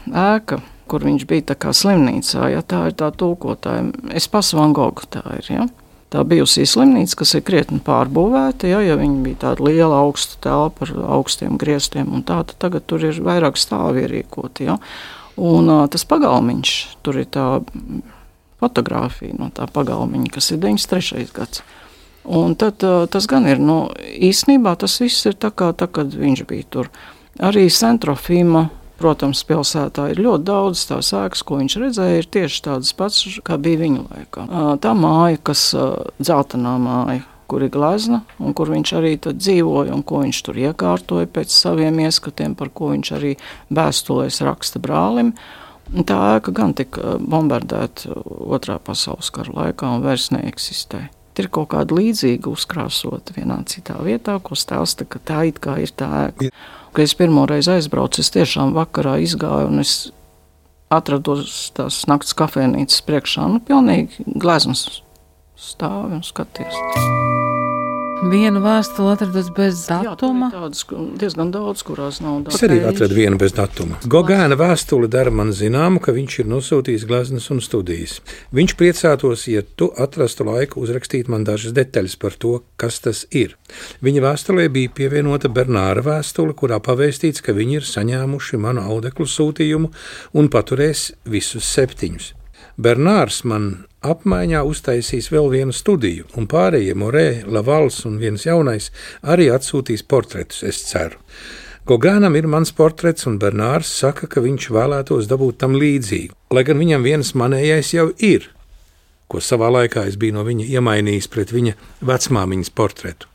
ēka 0.09 0.63
kur 0.91 1.05
viņš 1.07 1.27
bija 1.31 1.51
tā 1.53 1.57
kā 1.61 1.75
slimnīcā, 1.77 2.49
ja 2.51 2.65
tā 2.67 2.89
ir 2.91 2.97
tā 2.99 3.13
tulkotāja. 3.15 3.93
Es 4.17 4.27
pasu 4.31 4.59
Van 4.59 4.75
Gogu 4.75 5.07
tā 5.13 5.23
ir, 5.39 5.53
ja. 5.53 5.69
Tā 6.11 6.25
bijusī 6.27 6.65
slimnīca, 6.67 7.21
kas 7.21 7.37
ir 7.39 7.45
krietni 7.47 7.79
pārbūvēta, 7.87 8.67
ja, 8.67 8.81
ja 8.83 8.97
viņa 8.99 9.21
bija 9.23 9.39
tāda 9.45 9.67
liela 9.69 10.01
augsta 10.03 10.41
telpa 10.43 10.89
ar 10.89 10.97
augstiem 11.21 11.55
griestiem, 11.61 12.11
tā, 12.27 12.41
tad 12.49 12.57
tagad 12.65 12.89
tur 12.91 13.05
ir 13.07 13.21
vairāk 13.23 13.61
stāvi 13.61 14.03
ierīkoti. 14.09 14.67
Ja. 14.67 14.81
Un 15.39 15.71
tas 15.93 16.03
pagalmiņš, 16.11 16.73
tur 17.07 17.21
ir 17.23 17.29
tā 17.31 17.45
fotografija 18.61 19.39
no 19.39 19.53
tā 19.55 19.69
pagalmiņa, 19.71 20.33
kas 20.35 20.51
ir 20.51 20.59
93. 20.65 21.31
gads. 21.37 21.63
Un 22.27 22.59
tad 22.59 22.83
tas 22.83 23.31
gan 23.31 23.47
ir, 23.49 23.63
nu, 23.63 23.85
īstenībā 24.03 24.75
tas 24.83 24.99
viss 25.01 25.31
ir 25.31 25.39
tā 25.41 25.53
kā, 25.55 25.71
tā, 25.73 25.87
kad 25.89 26.11
viņš 26.11 26.45
bija 26.51 26.67
tur. 26.75 26.91
Arī 27.39 27.69
centrofīma 27.73 28.67
Protams, 29.01 29.41
pilsētā 29.49 30.11
ir 30.13 30.19
ļoti 30.21 30.45
daudz 30.45 30.83
tās 30.91 31.15
ēkas, 31.17 31.41
ko 31.49 31.57
viņš 31.63 31.77
redzēja, 31.81 32.21
ir 32.21 32.27
tieši 32.37 32.63
tādas 32.67 32.93
pats, 32.97 33.23
kā 33.47 33.57
bija 33.57 33.81
viņa 33.81 34.03
laikā. 34.11 34.45
Tā 34.85 34.93
māja, 34.97 35.39
kas 35.51 35.71
dzeltenā 36.21 36.75
māja, 36.83 37.23
kur 37.51 37.65
ir 37.65 37.73
glezna, 37.73 38.21
un 38.39 38.53
kur 38.57 38.69
viņš 38.71 38.93
arī 38.99 39.15
dzīvoja, 39.25 39.95
un 39.97 40.05
ko 40.07 40.21
viņš 40.23 40.43
tur 40.47 40.61
iekārtoja 40.61 41.31
pēc 41.33 41.55
saviem 41.55 42.03
ieskatiem, 42.05 42.55
par 42.59 42.71
ko 42.77 42.93
viņš 42.93 43.13
arī 43.17 43.33
vēstulēs 43.73 44.43
raksta 44.47 44.83
brālim. 44.85 45.33
Tā 45.91 46.19
ēka 46.37 46.53
gan 46.55 46.77
tika 46.79 47.17
bombardēta 47.19 48.13
Otrā 48.53 48.77
pasaules 48.85 49.33
kara 49.35 49.57
laikā 49.57 49.97
un 49.97 50.05
vairs 50.05 50.29
neeksistē. 50.35 51.09
Ir 51.41 51.49
kaut 51.53 51.71
kāda 51.73 51.97
līdzīga 51.97 52.51
uzkrāsota 52.53 53.35
vienā 53.37 53.61
citā 53.71 53.97
vietā, 54.05 54.37
ko 54.45 54.59
stāsta, 54.59 55.07
ka 55.09 55.23
tā 55.25 55.45
it 55.49 55.61
kā 55.63 55.79
ir 55.81 55.93
tā 55.97 56.11
ēka. 56.27 56.51
Kad 56.93 57.07
es 57.07 57.15
pirmo 57.17 57.47
reizi 57.49 57.73
aizbraucu, 57.77 58.21
es 58.21 58.33
tiešām 58.35 58.75
vakarā 58.77 59.17
izgāju 59.25 59.71
un 59.71 59.85
es 59.85 59.95
atrados 60.91 61.71
tās 61.77 62.03
naktas 62.11 62.35
kafejnīcas 62.37 63.07
priekšā. 63.07 63.47
Nu, 63.53 63.63
pilnīgi 63.63 64.27
gleznas 64.27 65.03
stāvi 65.61 66.19
un 66.19 66.27
skaties. 66.27 67.60
Vienu 68.21 68.61
vēstuli 68.61 69.15
atradas 69.15 69.47
bez 69.57 69.79
datuma. 69.89 70.51
Jā, 70.53 70.59
tādas 70.61 70.83
diezgan 71.17 71.49
daudz, 71.55 71.81
kurās 71.89 72.19
nav 72.21 72.43
datuma. 72.45 72.59
Es 72.59 72.65
arī 72.67 72.77
atradu 72.85 73.17
vienu 73.17 73.39
bez 73.41 73.55
datuma. 73.57 73.97
Gogēna 74.13 74.59
vēstule 74.61 75.09
dara 75.09 75.33
man 75.33 75.55
zināmu, 75.57 76.03
ka 76.05 76.13
viņš 76.13 76.35
ir 76.43 76.51
nosūtījis 76.53 77.07
gleznas 77.09 77.49
un 77.55 77.63
studijas. 77.65 78.19
Viņš 78.53 78.75
priecātos, 78.77 79.47
ja 79.49 79.63
tu 79.65 79.89
atrastu 79.97 80.45
laiku 80.45 80.83
uzrakstīt 80.85 81.31
man 81.33 81.47
dažas 81.49 81.73
detaļas 81.77 82.19
par 82.21 82.37
to, 82.37 82.59
kas 82.77 83.01
tas 83.07 83.23
ir. 83.33 83.55
Viņa 84.05 84.25
vēstulē 84.27 84.67
bija 84.75 84.93
pievienota 85.01 85.49
Bernāra 85.49 86.05
vēstule, 86.05 86.53
kurā 86.53 86.77
pavēstīts, 86.85 87.41
ka 87.41 87.57
viņi 87.57 87.81
ir 87.81 87.89
saņēmuši 87.89 88.61
manu 88.61 88.85
audeklu 88.85 89.25
sūtījumu 89.25 89.95
un 90.37 90.53
paturēs 90.53 91.15
visus 91.25 91.73
septiņus. 91.73 92.35
Bernārs 92.81 93.43
man 93.45 93.65
apmaiņā 94.01 94.61
uztaisīs 94.65 95.27
vēl 95.29 95.51
vienu 95.53 95.75
studiju, 95.77 96.31
un 96.41 96.47
pārējie 96.49 96.95
Morē, 96.97 97.43
Lavals 97.45 97.99
un 98.09 98.15
viens 98.23 98.47
jaunais 98.47 98.87
arī 99.21 99.51
atsūtīs 99.53 100.07
portretus, 100.09 100.63
es 100.65 100.79
ceru. 100.89 101.21
Gogānam 101.91 102.39
ir 102.39 102.49
mans 102.49 102.73
portrets, 102.73 103.27
un 103.29 103.37
Bernārs 103.43 103.91
saka, 104.01 104.31
ka 104.33 104.41
viņš 104.41 104.71
vēlētos 104.73 105.29
dabūt 105.29 105.61
tam 105.61 105.77
līdzīgu, 105.77 106.33
lai 106.57 106.65
gan 106.65 106.81
viņam 106.81 107.05
viens 107.05 107.35
manējais 107.37 107.93
jau 107.99 108.09
ir, 108.17 108.49
ko 109.29 109.45
savā 109.45 109.69
laikā 109.77 110.07
es 110.09 110.17
biju 110.17 110.39
no 110.39 110.49
viņa 110.49 110.71
iemainījis 110.79 111.29
pret 111.29 111.53
viņa 111.53 111.77
vecmāmiņas 112.01 112.73
portretu. 112.73 113.29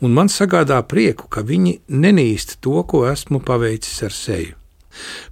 Un 0.00 0.16
man 0.16 0.32
sagādā 0.32 0.80
prieku, 0.88 1.28
ka 1.28 1.44
viņi 1.44 1.82
nenīst 1.92 2.62
to, 2.64 2.80
ko 2.88 3.04
esmu 3.12 3.44
paveicis 3.44 4.06
ar 4.08 4.16
seju. 4.24 4.56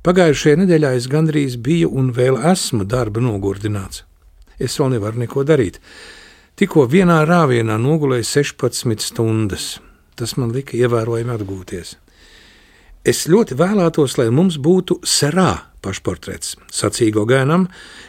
Pagājušajā 0.06 0.62
nedēļā 0.62 0.94
es 1.00 1.10
gandrīz 1.10 1.58
biju 1.58 1.92
un 1.92 2.14
vēl 2.16 2.40
esmu 2.52 2.86
darba 2.88 3.24
nogurdināts 3.24 4.04
es 4.62 4.78
vēl 4.80 4.96
nevaru 4.96 5.22
neko 5.22 5.44
darīt. 5.46 5.80
Tikko 6.58 6.86
vienā 6.90 7.22
rāvienā 7.28 7.78
nogulēju 7.80 8.28
16 8.28 9.02
stundas. 9.02 9.74
Tas 10.18 10.36
man 10.36 10.52
lika 10.52 10.76
ievērojami 10.76 11.32
atgūties. 11.32 11.96
Es 13.08 13.24
ļoti 13.26 13.56
vēlētos, 13.58 14.14
lai 14.20 14.28
mums 14.30 14.60
būtu 14.62 15.00
serā 15.08 15.72
pašportrets. 15.82 16.52
Sacīja 16.70 17.16
Gogēnam, 17.16 17.64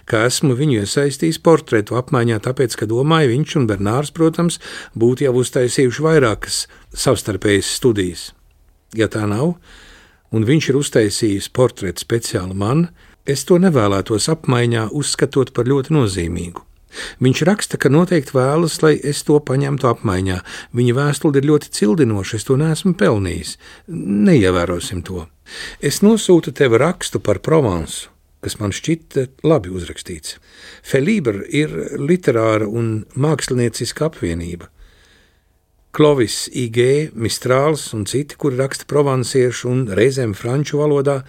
ka 0.06 0.28
esmu 0.28 0.54
viņu 0.60 0.84
iesaistījis 0.84 1.40
portretu 1.42 1.98
apmaiņā, 1.98 2.38
tāpēc, 2.46 2.76
ka 2.78 2.86
domāju, 2.86 3.32
viņš 3.32 3.56
un 3.58 3.66
Bernārs, 3.72 4.12
protams, 4.14 4.60
būtu 4.94 5.26
jau 5.26 5.34
uztaisījuši 5.42 6.06
vairākas 6.06 6.60
savstarpējas 6.94 7.72
studijas. 7.80 8.28
Ja 8.94 9.10
tā 9.10 9.24
nav, 9.26 9.56
un 10.34 10.46
viņš 10.50 10.70
ir 10.72 10.82
uztaisījis 10.82 11.52
portretu 11.54 12.04
speciāli 12.04 12.58
man, 12.58 12.88
es 13.30 13.46
to 13.48 13.60
nevēlētos 13.62 14.28
apmaiņā 14.34 14.90
uzskatot 14.92 15.54
par 15.56 15.70
ļoti 15.70 15.96
nozīmīgu. 15.96 16.66
Viņš 17.24 17.42
raksta, 17.48 17.80
ka 17.82 17.90
noteikti 17.90 18.36
vēlas, 18.36 18.78
lai 18.84 18.94
es 19.02 19.24
to 19.26 19.40
paņemtu 19.42 19.90
apmaiņā. 19.90 20.40
Viņa 20.78 20.96
vēstule 20.98 21.42
ir 21.42 21.48
ļoti 21.50 21.72
cildinoša, 21.74 22.38
es 22.38 22.48
to 22.48 22.58
neesmu 22.60 22.94
pelnījis. 23.00 23.56
Neievērosim 24.30 25.02
to. 25.06 25.28
Es 25.82 26.02
nosūtu 26.06 26.54
tev 26.56 26.78
rakstu 26.82 27.22
par 27.24 27.42
Provansu, 27.44 28.12
kas 28.46 28.60
man 28.60 28.76
šķita 28.76 29.26
labi 29.48 29.74
uzrakstīts. 29.74 30.38
Felibra 30.86 31.46
ir 31.50 31.74
literāra 31.98 32.68
un 32.70 33.08
mākslinieciska 33.16 34.12
apvienība. 34.12 34.70
Klovis, 35.94 36.48
IG, 36.58 37.12
Mistrāls 37.14 37.92
un 37.94 38.08
citi, 38.10 38.34
kuri 38.42 38.58
raksta 38.58 38.88
provansiešu 38.90 39.68
un 39.70 39.82
reizēm 39.94 40.32
franču 40.34 40.80
valodā, 40.80 41.20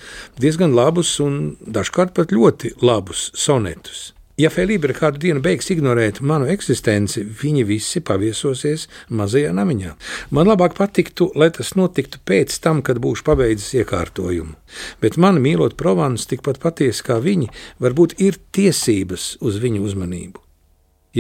diezgan 0.40 0.72
labus 0.72 1.10
un 1.20 1.34
dažkārt 1.60 2.14
pat 2.16 2.30
ļoti 2.32 2.70
labus 2.80 3.26
sonetus. 3.36 4.14
Ja 4.40 4.48
Felibra 4.48 4.96
kādu 4.96 5.20
dienu 5.20 5.42
beigs 5.44 5.68
ignorēt 5.70 6.22
manu 6.24 6.48
eksistenci, 6.48 7.26
viņi 7.42 7.66
visi 7.68 8.00
paviesosies 8.00 8.86
mazajā 9.12 9.50
namiņā. 9.52 9.92
Man 10.32 10.48
labāk 10.48 10.78
patiktu, 10.78 11.28
lai 11.36 11.50
tas 11.52 11.74
notiktu 11.76 12.22
pēc 12.24 12.56
tam, 12.64 12.80
kad 12.80 13.02
būšu 13.04 13.26
pabeidzis 13.28 13.76
iekārtojumu. 13.82 14.56
Bet 15.04 15.20
man 15.20 15.42
mīlot 15.44 15.76
Provānu 15.76 16.16
tikpat 16.16 16.62
patiesi 16.64 17.04
kā 17.04 17.20
viņi, 17.20 17.50
varbūt 17.84 18.16
ir 18.24 18.40
tiesības 18.56 19.28
uz 19.44 19.60
viņu 19.60 19.84
uzmanību. 19.90 20.40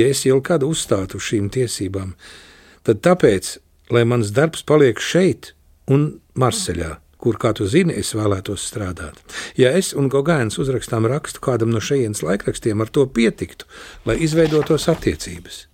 Ja 0.00 0.08
es 0.08 0.24
jau 0.24 0.40
kādu 0.40 0.72
uzstātu 0.72 1.20
uz 1.20 1.28
šīm 1.28 1.52
tiesībām, 1.52 2.16
tad 2.16 2.50
tāpēc, 2.92 3.56
lai 3.94 4.04
mans 4.04 4.34
darbs 4.36 4.66
paliek 4.66 5.00
šeit 5.00 5.54
un 5.88 6.20
Marseļā 6.36 6.98
kur, 7.24 7.38
kā 7.40 7.54
tu 7.56 7.64
zini, 7.70 7.96
es 7.96 8.12
vēlētos 8.16 8.66
strādāt. 8.68 9.20
Ja 9.56 9.72
es 9.72 9.94
un 9.96 10.10
Gogēns 10.12 10.60
uzrakstām 10.60 11.08
rakstu 11.08 11.40
kādam 11.44 11.72
no 11.72 11.80
šejienes 11.80 12.20
laikrakstiem, 12.26 12.84
ar 12.84 12.92
to 12.92 13.06
pietiktu, 13.08 13.64
lai 14.04 14.18
izveidotos 14.26 14.90
attiecības. 14.92 15.64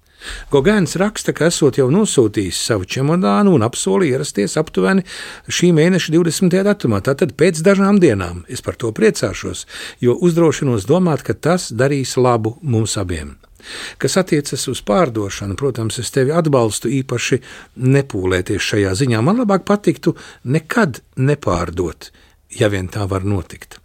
Gogēns 0.52 0.98
raksta, 1.00 1.32
ka 1.32 1.48
esot 1.48 1.78
jau 1.80 1.88
nosūtījis 1.90 2.60
savu 2.68 2.84
čemodānu 2.84 3.54
un 3.56 3.64
apsolīja 3.64 4.18
ierasties 4.18 4.58
aptuveni 4.60 5.06
šī 5.48 5.72
mēneša 5.74 6.12
20. 6.12 6.58
datumā. 6.68 7.00
Tātad 7.08 7.32
pēc 7.40 7.64
dažām 7.64 7.98
dienām 8.02 8.44
es 8.46 8.60
par 8.60 8.76
to 8.76 8.92
priecāšos, 8.92 9.64
jo 10.04 10.18
uzdrošinos 10.20 10.84
domāt, 10.86 11.24
ka 11.24 11.34
tas 11.34 11.70
darīs 11.72 12.18
labu 12.20 12.58
mums 12.60 13.00
abiem. 13.00 13.39
Kas 14.00 14.18
attiecas 14.20 14.66
uz 14.72 14.82
pārdošanu, 14.86 15.56
protams, 15.60 16.00
es 16.02 16.12
tevi 16.14 16.34
atbalstu 16.36 16.90
īpaši 17.00 17.40
nepūlēties 17.76 18.72
šajā 18.72 18.96
ziņā. 19.02 19.22
Man 19.24 19.42
labāk 19.42 19.66
patiktu 19.68 20.16
nekad 20.44 21.02
nepārdot, 21.20 22.10
ja 22.60 22.70
vien 22.72 22.90
tā 22.92 23.06
var 23.10 23.26
notikt. 23.26 23.80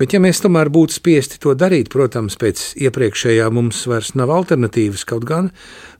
Bet, 0.00 0.14
ja 0.16 0.20
mēs 0.22 0.38
tomēr 0.40 0.70
būtu 0.72 0.96
spiesti 0.96 1.36
to 1.42 1.52
darīt, 1.52 1.90
protams, 1.92 2.38
pēc 2.40 2.70
iepriekšējā 2.88 3.50
mums 3.52 3.82
vairs 3.90 4.14
nav 4.16 4.32
alternatīvas, 4.32 5.04
kaut 5.04 5.26
gan, 5.28 5.50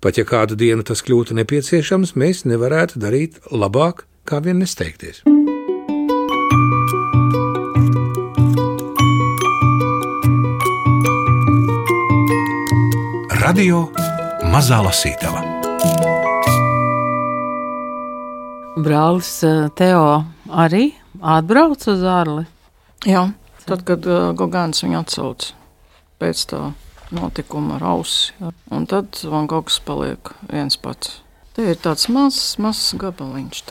pat 0.01 0.17
ja 0.17 0.25
kādu 0.25 0.57
dienu 0.57 0.87
tas 0.89 1.05
kļūtu 1.05 1.37
nepieciešams, 1.43 2.17
mēs 2.17 2.47
nevarētu 2.49 3.03
darīt 3.03 3.37
labāk, 3.53 4.07
kā 4.25 4.41
vien 4.41 4.65
nesteigties. 4.65 5.21
Radio 13.51 13.81
Mazā 14.47 14.77
Lasītava. 14.79 15.41
Brālis 18.79 19.31
eh, 19.43 19.65
Teo 19.75 20.05
arī 20.55 20.85
atbrauc 21.19 21.83
uz 21.91 22.05
ārli. 22.07 22.45
Jā, 23.11 23.25
tad, 23.65 23.83
kad 23.89 24.07
uh, 24.07 24.29
Gogāns 24.39 24.85
viņu 24.85 25.01
atsauca 25.01 25.51
pēc 26.23 26.45
tā 26.53 26.63
notikuma 27.11 27.81
ar 27.81 27.89
ausi, 27.97 28.39
un 28.71 28.87
tad 28.87 29.19
Van 29.27 29.51
Gogs 29.51 29.81
paliek 29.83 30.31
viens 30.53 30.79
pats. 30.79 31.19
Te 31.59 31.73
ir 31.73 31.83
tāds 31.83 32.07
mazs, 32.07 32.55
mazs 32.63 32.95
gabaliņš. 33.03 33.65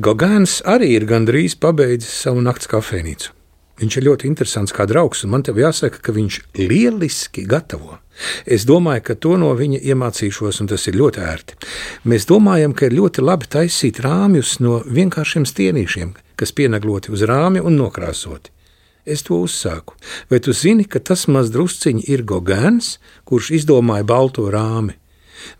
Gogāns 0.00 0.62
arī 0.64 0.94
ir 0.96 1.04
gandrīz 1.12 1.60
pabeidzis 1.60 2.22
savu 2.24 2.40
nakts 2.48 2.72
kafejnīcu. 2.72 3.33
Viņš 3.80 3.96
ir 3.98 4.04
ļoti 4.06 4.28
interesants 4.30 4.74
kā 4.74 4.86
draugs, 4.86 5.24
un 5.26 5.32
man 5.32 5.42
te 5.42 5.50
jāsaka, 5.50 5.98
ka 5.98 6.14
viņš 6.14 6.40
lieliski 6.60 7.42
gatavo. 7.50 7.98
Es 8.46 8.62
domāju, 8.68 9.02
ka 9.08 9.16
to 9.18 9.34
no 9.40 9.50
viņa 9.58 9.80
iemācīšos, 9.82 10.60
un 10.62 10.70
tas 10.70 10.86
ir 10.86 10.98
ļoti 11.00 11.22
ērti. 11.26 11.58
Mēs 12.06 12.28
domājam, 12.30 12.74
ka 12.76 12.86
ir 12.86 12.94
ļoti 13.00 13.24
labi 13.26 13.50
taisīt 13.50 13.98
rāmjus 14.04 14.60
no 14.62 14.78
vienkāršiem 14.86 15.46
stienīšiem, 15.50 16.14
kas 16.38 16.54
pienegloti 16.54 17.10
uz 17.10 17.26
rāmja 17.26 17.66
un 17.66 17.80
nokrāsoti. 17.80 18.54
Es 19.04 19.26
to 19.26 19.42
uzsāku. 19.44 19.98
Vai 20.30 20.38
tu 20.40 20.54
zini, 20.56 20.86
ka 20.88 21.02
tas 21.02 21.26
maz 21.28 21.50
drusciņi 21.52 22.06
ir 22.08 22.22
Gogēns, 22.24 22.98
kurš 23.28 23.50
izdomāja 23.58 24.06
balto 24.06 24.46
rāmi? 24.54 24.94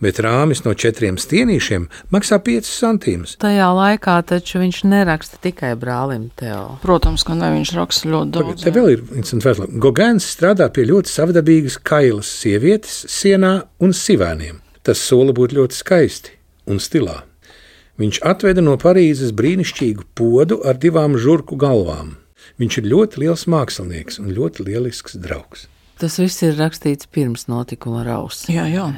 Bet 0.04 0.20
rāmis 0.24 0.64
no 0.66 0.74
četriem 0.74 1.18
stienīšiem 1.20 1.88
maksā 2.14 2.38
5 2.44 2.70
centīmus. 2.70 3.36
Tajā 3.42 3.68
laikā 3.76 4.16
taču 4.28 4.62
viņš 4.62 4.82
neraksta 4.90 5.40
tikai 5.44 5.74
brālim 5.80 6.30
Teo. 6.38 6.78
Protams, 6.82 7.26
ka 7.26 7.36
ne, 7.38 7.50
viņš 7.58 7.74
raksta 7.78 8.10
ļoti 8.12 8.34
daudz. 8.38 8.64
Te 8.64 8.74
vēl 8.74 8.90
ir 8.94 9.04
interesanti 9.04 9.50
vēlāk. 9.50 9.76
Gogēns 9.84 10.30
strādā 10.36 10.70
pie 10.72 10.86
ļoti 10.90 11.12
savdabīgas 11.12 11.78
kailas 11.82 12.32
sievietes 12.40 13.04
sienā 13.12 13.54
un 13.82 13.94
sivēniem. 13.96 14.60
Tas 14.84 15.00
sola 15.00 15.32
būt 15.36 15.56
ļoti 15.56 15.78
skaisti 15.78 16.34
un 16.68 16.80
stilā. 16.82 17.22
Viņš 18.00 18.24
atveda 18.26 18.62
no 18.64 18.74
Parīzes 18.80 19.30
brīnišķīgu 19.38 20.08
podu 20.18 20.58
ar 20.66 20.80
divām 20.82 21.14
žurku 21.20 21.54
galvām. 21.60 22.16
Viņš 22.58 22.78
ir 22.80 22.88
ļoti 22.90 23.22
liels 23.22 23.46
mākslinieks 23.50 24.18
un 24.22 24.32
ļoti 24.34 24.66
lielisks 24.66 25.16
draugs. 25.22 25.68
Tas 25.98 26.18
viss 26.18 26.42
ir 26.42 26.56
rakstīts 26.58 27.06
pirms 27.06 27.46
notikuma 27.46 28.02
rausa. 28.06 28.50
Jā, 28.50 28.66
jā. 28.66 28.88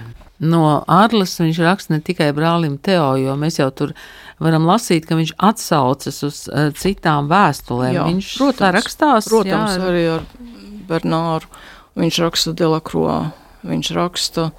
No 0.43 0.83
Arles 0.85 1.33
viņš 1.41 1.61
raksta 1.65 1.95
ne 1.95 2.03
tikai 2.05 2.29
brālim 2.37 2.77
Teo, 2.77 3.15
jo 3.17 3.37
mēs 3.41 3.57
jau 3.61 3.71
tur 3.73 3.95
varam 4.43 4.67
lasīt, 4.69 5.07
ka 5.09 5.17
viņš 5.17 5.33
atsaucas 5.41 6.21
uz 6.27 6.43
uh, 6.51 6.69
citām 6.77 7.31
vēstulēm. 7.33 7.95
Jā, 7.97 8.05
viņš 8.11 8.31
protams, 8.37 8.61
tā 8.61 8.73
rakstās. 8.77 9.31
Protams, 9.33 9.79
jā, 9.79 9.89
arī 9.89 10.05
ar 10.19 10.27
Bernāru. 10.91 11.49
Viņš 11.97 12.21
raksta 12.27 12.53
Delakroā, 12.53 13.21
viņš 13.65 13.93
raksta 13.97 14.51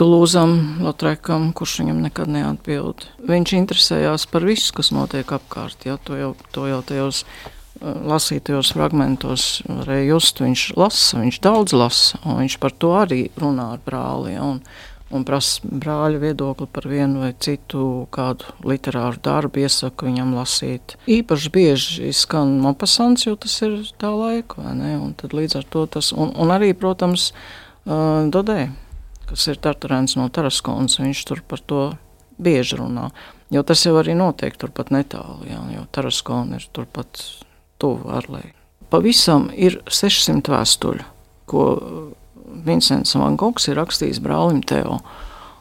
Tulūzam, 0.00 0.80
Lotrekam, 0.80 1.50
kurš 1.52 1.82
viņam 1.82 1.98
nekad 2.06 2.30
neatbild. 2.32 3.04
Viņš 3.28 3.52
interesējās 3.58 4.24
par 4.32 4.46
visu, 4.48 4.72
kas 4.78 4.88
notiek 4.96 5.28
apkārt. 5.36 5.84
Jā, 5.84 5.98
to 6.00 6.16
jau, 6.16 6.30
to 6.56 6.64
jau 6.70 6.78
tajos 6.88 7.26
uh, 7.26 7.98
lasītajos 8.08 8.72
fragmentos 8.72 9.50
varēja 9.68 10.14
just. 10.14 10.40
Viņš 10.40 10.64
lasa, 10.80 11.20
viņš 11.20 11.40
daudz 11.44 11.76
lasa, 11.76 12.20
un 12.24 12.40
viņš 12.40 12.56
par 12.62 12.72
to 12.72 12.94
arī 13.02 13.20
runā 13.40 13.74
ar 13.74 13.84
brāli. 13.84 14.38
Un, 14.40 14.62
un 15.10 15.24
prasa 15.26 15.66
brāļa 15.66 16.20
viedokli 16.22 16.68
par 16.70 16.86
vienu 16.90 17.24
vai 17.24 17.30
citu 17.42 18.06
kādu 18.14 18.52
literāru 18.66 19.18
darbu, 19.24 19.64
iesaka 19.64 20.06
viņam 20.06 20.36
lasīt. 20.38 20.94
Īpaši 21.10 21.52
bieži 21.54 22.12
skan 22.16 22.58
mopasants, 22.62 23.26
jo 23.26 23.34
tas 23.40 23.56
ir 23.66 23.80
tā 24.00 24.12
laika, 24.14 24.62
vai 24.62 24.76
ne? 24.78 24.92
Un 25.00 25.16
tad 25.18 25.34
līdz 25.36 25.58
ar 25.60 25.66
to 25.72 25.86
tas, 25.98 26.12
un, 26.14 26.32
un 26.38 26.54
arī, 26.54 26.72
protams, 26.78 27.30
Dodē, 28.30 28.68
kas 29.30 29.48
ir 29.50 29.58
Tartarēns 29.62 30.14
no 30.18 30.28
Taraskonas, 30.30 30.98
viņš 31.00 31.22
tur 31.26 31.42
par 31.48 31.62
to 31.64 31.82
bieži 32.40 32.78
runā, 32.78 33.08
jo 33.50 33.62
tas 33.66 33.82
jau 33.86 33.96
arī 33.98 34.14
notiek 34.18 34.56
turpat 34.60 34.92
netālu, 34.94 35.48
jā, 35.48 35.60
jo 35.74 35.86
Taraskona 35.92 36.60
ir 36.60 36.66
turpat 36.76 37.22
tuvu 37.80 38.12
Arlē. 38.14 38.44
Pavisam 38.92 39.48
ir 39.54 39.80
600 39.88 40.52
vēstuļu, 40.54 41.06
ko 41.50 41.64
Vincents 42.66 43.16
Van 43.16 43.36
Gogs 43.40 43.68
ir 43.70 43.78
rakstījis 43.80 44.22
brālim 44.24 44.62
Teo. 44.66 45.00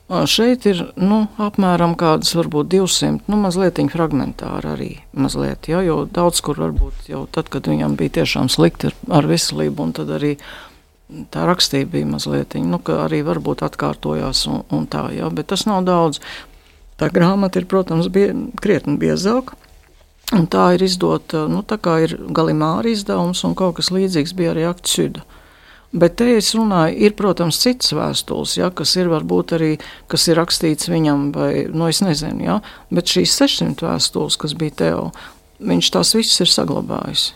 Šeit 0.10 0.66
ir 0.66 0.80
nu, 0.98 1.28
apmēram 1.38 1.94
kādas, 2.00 2.32
varbūt 2.34 2.72
200, 2.72 3.28
nu, 3.30 3.38
mazliet 3.44 3.78
fragmentāri 3.94 4.72
arī. 4.72 4.90
Mazliet, 5.14 5.70
ja, 5.70 5.84
jo 5.86 6.08
daudz 6.10 6.42
kur 6.42 6.58
varbūt 6.58 7.12
jau 7.12 7.28
tad, 7.30 7.52
kad 7.54 7.70
viņam 7.70 7.94
bija 8.00 8.18
tiešām 8.18 8.50
slikti 8.50 8.90
ar 9.06 9.30
veselību, 9.30 9.86
un 9.86 9.94
tad 9.94 10.10
arī 10.18 10.34
tā 11.30 11.46
rakstība 11.46 11.92
bija 11.94 12.10
mazliet, 12.10 12.58
nu, 12.58 12.82
ka 12.82 13.04
arī 13.06 13.22
varbūt 13.28 13.62
atkārtojās 13.70 14.48
un, 14.50 14.64
un 14.74 14.90
tā, 14.90 15.12
ja, 15.14 15.30
bet 15.30 15.52
tas 15.54 15.68
nav 15.70 15.86
daudz. 15.86 16.24
Tā 17.00 17.08
grāmata 17.14 17.62
ir, 17.62 17.70
protams, 17.70 18.10
bie, 18.12 18.32
krietni 18.60 18.98
biezāka. 19.00 19.56
Un 20.36 20.46
tā 20.46 20.72
ir 20.76 20.84
izdota, 20.86 21.48
nu, 21.50 21.64
tā 21.66 21.80
kā 21.82 21.96
ir 22.06 22.18
Galimāra 22.34 22.92
izdevums, 22.92 23.42
un 23.48 23.56
kaut 23.58 23.80
kas 23.80 23.90
līdzīgs 23.94 24.36
bija 24.38 24.52
arī 24.54 24.68
Akts 24.70 24.98
Suda. 24.98 25.24
Bet 25.90 26.20
te 26.22 26.28
es 26.38 26.52
runāju, 26.54 26.94
ir, 27.02 27.16
protams, 27.18 27.58
citas 27.64 27.96
vēstules, 27.98 28.60
ja, 28.60 28.70
kas 28.70 28.94
ir 29.00 29.10
varbūt 29.10 29.56
arī, 29.58 29.72
kas 30.12 30.28
ir 30.30 30.38
rakstīts 30.38 30.92
viņam, 30.92 31.32
vai, 31.34 31.66
nu, 31.74 31.88
es 31.90 32.04
nezinu, 32.06 32.44
ja, 32.46 32.58
bet 32.94 33.10
šīs 33.10 33.34
600 33.42 33.88
vēstules, 33.88 34.38
kas 34.38 34.54
bija 34.60 34.76
Teo, 34.84 35.08
viņš 35.66 35.90
tās 35.96 36.14
visas 36.14 36.46
ir 36.46 36.52
saglabājis. 36.54 37.32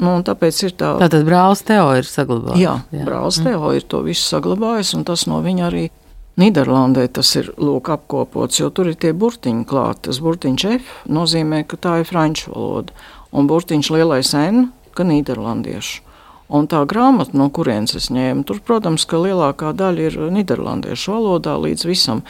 Nu, 0.00 0.16
tāpēc 0.26 0.62
ir 0.64 0.72
tā. 0.80 0.94
Tātad 1.04 1.26
brālis 1.28 1.60
Teo 1.68 1.90
ir 1.98 2.08
saglabājis. 2.08 2.62
Jā, 2.64 2.78
jā. 2.88 3.04
brālis 3.04 3.42
mm. 3.42 3.50
Teo 3.50 3.74
ir 3.76 3.84
to 3.84 4.00
visu 4.06 4.24
saglabājis, 4.32 4.94
un 4.96 5.04
tas 5.06 5.28
no 5.30 5.42
viņa 5.44 5.68
arī 5.68 5.84
Nīderlandē 6.40 7.04
tas 7.14 7.28
ir 7.38 7.52
lūk, 7.62 7.92
apkopots, 7.94 8.58
jo 8.58 8.66
tur 8.74 8.88
ir 8.90 8.96
tie 8.98 9.12
burtiņi 9.14 9.62
klāti. 9.70 10.08
Tas 10.08 10.18
burtiņš 10.24 10.64
F 10.72 10.96
nozīmē, 11.06 11.60
ka 11.70 11.78
tā 11.78 12.00
ir 12.00 12.08
franču 12.08 12.50
valoda, 12.50 12.96
un 13.30 13.46
burtiņš 13.46 13.92
lielais 13.94 14.32
N, 14.40 14.64
ka 14.98 15.06
nīderlandiešu. 15.06 16.02
Un 16.52 16.66
tā 16.68 16.82
grāmata, 16.84 17.32
no 17.38 17.48
kurienes 17.48 17.94
es 17.96 18.10
ņēmu, 18.12 18.44
tur, 18.44 18.60
protams, 18.60 19.06
ka 19.08 19.20
lielākā 19.22 19.72
daļa 19.76 20.08
ir 20.10 20.18
nīderlandiešu 20.34 21.14
valodā 21.14 21.56
līdz 21.60 21.86
visam. 21.88 22.20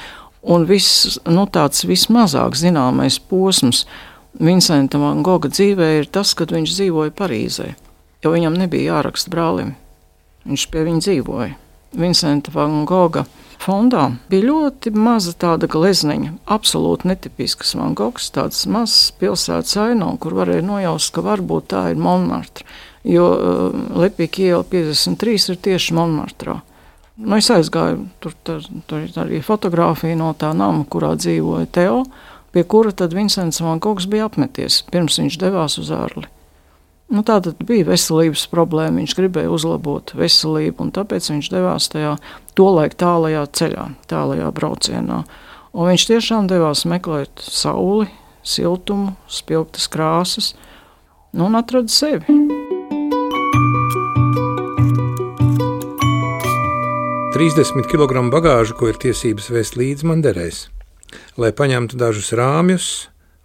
Un 0.44 0.66
viss, 0.68 1.18
nu, 1.26 1.46
tāds 1.50 1.86
vismazāk 1.88 2.54
zināmais 2.58 3.18
posms 3.18 3.84
Vincenta 4.38 4.98
Van 4.98 5.22
Goga 5.24 5.48
dzīvē 5.50 5.90
ir 6.00 6.10
tas, 6.10 6.34
kad 6.38 6.52
viņš 6.54 6.76
dzīvoja 6.76 7.14
Parīzē, 7.16 7.72
jo 8.22 8.34
viņam 8.34 8.58
nebija 8.58 8.96
jāraksta 8.96 9.32
brālim. 9.32 9.74
Viņš 10.44 10.66
pie 10.70 10.82
viņa 10.86 11.04
dzīvoja. 11.06 11.52
Vincenta 11.94 12.50
Van 12.54 12.82
Goga 12.86 13.24
fondā 13.62 14.08
bija 14.28 14.48
ļoti 14.48 14.90
maza 14.98 15.32
tāda 15.38 15.68
glezniņa, 15.70 16.32
absolūti 16.50 17.08
netipisks 17.08 17.76
Van 17.78 17.94
Gogs, 17.98 18.28
tāds 18.34 18.64
mazs 18.66 19.12
pilsētas 19.20 19.78
aino, 19.80 20.10
kur 20.20 20.34
varēja 20.40 20.66
nojaust, 20.66 21.14
ka 21.14 21.22
varbūt 21.24 21.70
tā 21.72 21.86
ir 21.92 22.02
Monmartre, 22.02 22.66
jo 23.04 23.26
Lepīka 23.94 24.42
iela 24.42 24.64
53 24.68 25.50
ir 25.52 25.60
tieši 25.68 25.96
Monmartrā. 25.96 26.60
Nu, 27.14 27.36
es 27.38 27.50
aizgāju, 27.52 28.08
tur, 28.18 28.32
tur, 28.42 28.64
tur 28.90 29.04
ir 29.04 29.18
arī 29.22 29.38
fotografija 29.44 30.16
no 30.18 30.32
tā 30.34 30.50
nama, 30.56 30.82
kurā 30.90 31.12
dzīvoja 31.14 31.68
Teo, 31.70 32.00
pie 32.54 32.64
kura 32.66 32.90
tad 32.90 33.14
Vincents 33.14 33.60
Van 33.62 33.78
Gogs 33.82 34.08
bija 34.10 34.26
apmeties, 34.26 34.80
pirms 34.90 35.20
viņš 35.22 35.38
devās 35.42 35.78
uz 35.78 35.92
ārli. 35.94 36.26
Nu, 37.14 37.22
tā 37.22 37.36
tad 37.44 37.60
bija 37.68 37.86
veselības 37.86 38.48
problēma, 38.50 38.98
viņš 38.98 39.14
gribēja 39.14 39.52
uzlabot 39.52 40.14
veselību, 40.18 40.86
un 40.86 40.92
tāpēc 40.96 41.28
viņš 41.30 41.52
devās 41.52 41.86
tajā 41.92 42.16
tolaik 42.58 42.96
tālajā 42.98 43.44
ceļā, 43.60 43.86
tālajā 44.10 44.50
braucienā. 44.56 45.22
Un 45.74 45.90
viņš 45.92 46.08
tiešām 46.10 46.50
devās 46.50 46.86
meklēt 46.88 47.44
sauli, 47.44 48.08
siltumu, 48.42 49.14
spilgtas 49.30 49.86
krāsas, 49.92 50.52
nu, 51.30 51.46
un 51.46 51.60
atrada 51.60 51.92
sevi. 51.92 52.63
30 57.34 57.88
kg 57.90 58.20
bagāžu, 58.30 58.76
ko 58.78 58.86
ir 58.92 58.98
tiesības 59.02 59.48
vēst 59.50 59.74
līdzi 59.74 60.06
man 60.06 60.20
derēs, 60.22 60.68
lai 61.34 61.48
paņemtu 61.50 61.98
dažus 61.98 62.28
rāmjus, 62.38 62.84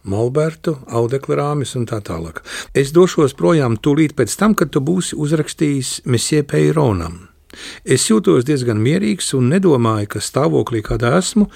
molbertu, 0.05 0.75
audekla 0.85 1.39
rāmjus 1.39 1.73
un 1.79 1.87
tā 1.89 1.97
tālāk. 2.05 2.43
Es 2.77 2.93
došos 2.93 3.33
projām 3.39 3.79
tūlīt 3.81 4.13
pēc 4.13 4.35
tam, 4.37 4.53
kad 4.53 4.69
tu 4.69 4.83
būsi 4.85 5.17
uzrakstījis 5.17 6.03
Messie 6.05 6.43
Peironam. 6.45 7.31
Es 7.81 8.05
jūtos 8.11 8.45
diezgan 8.45 8.77
mierīgs 8.77 9.33
un 9.33 9.49
nedomāju, 9.55 10.13
ka 10.13 10.21
stāvoklī, 10.21 10.85
kādā 10.85 11.15
esmu, 11.17 11.49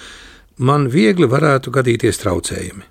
man 0.57 0.89
viegli 0.89 1.29
varētu 1.29 1.69
gadīties 1.77 2.23
traucējumi. 2.25 2.89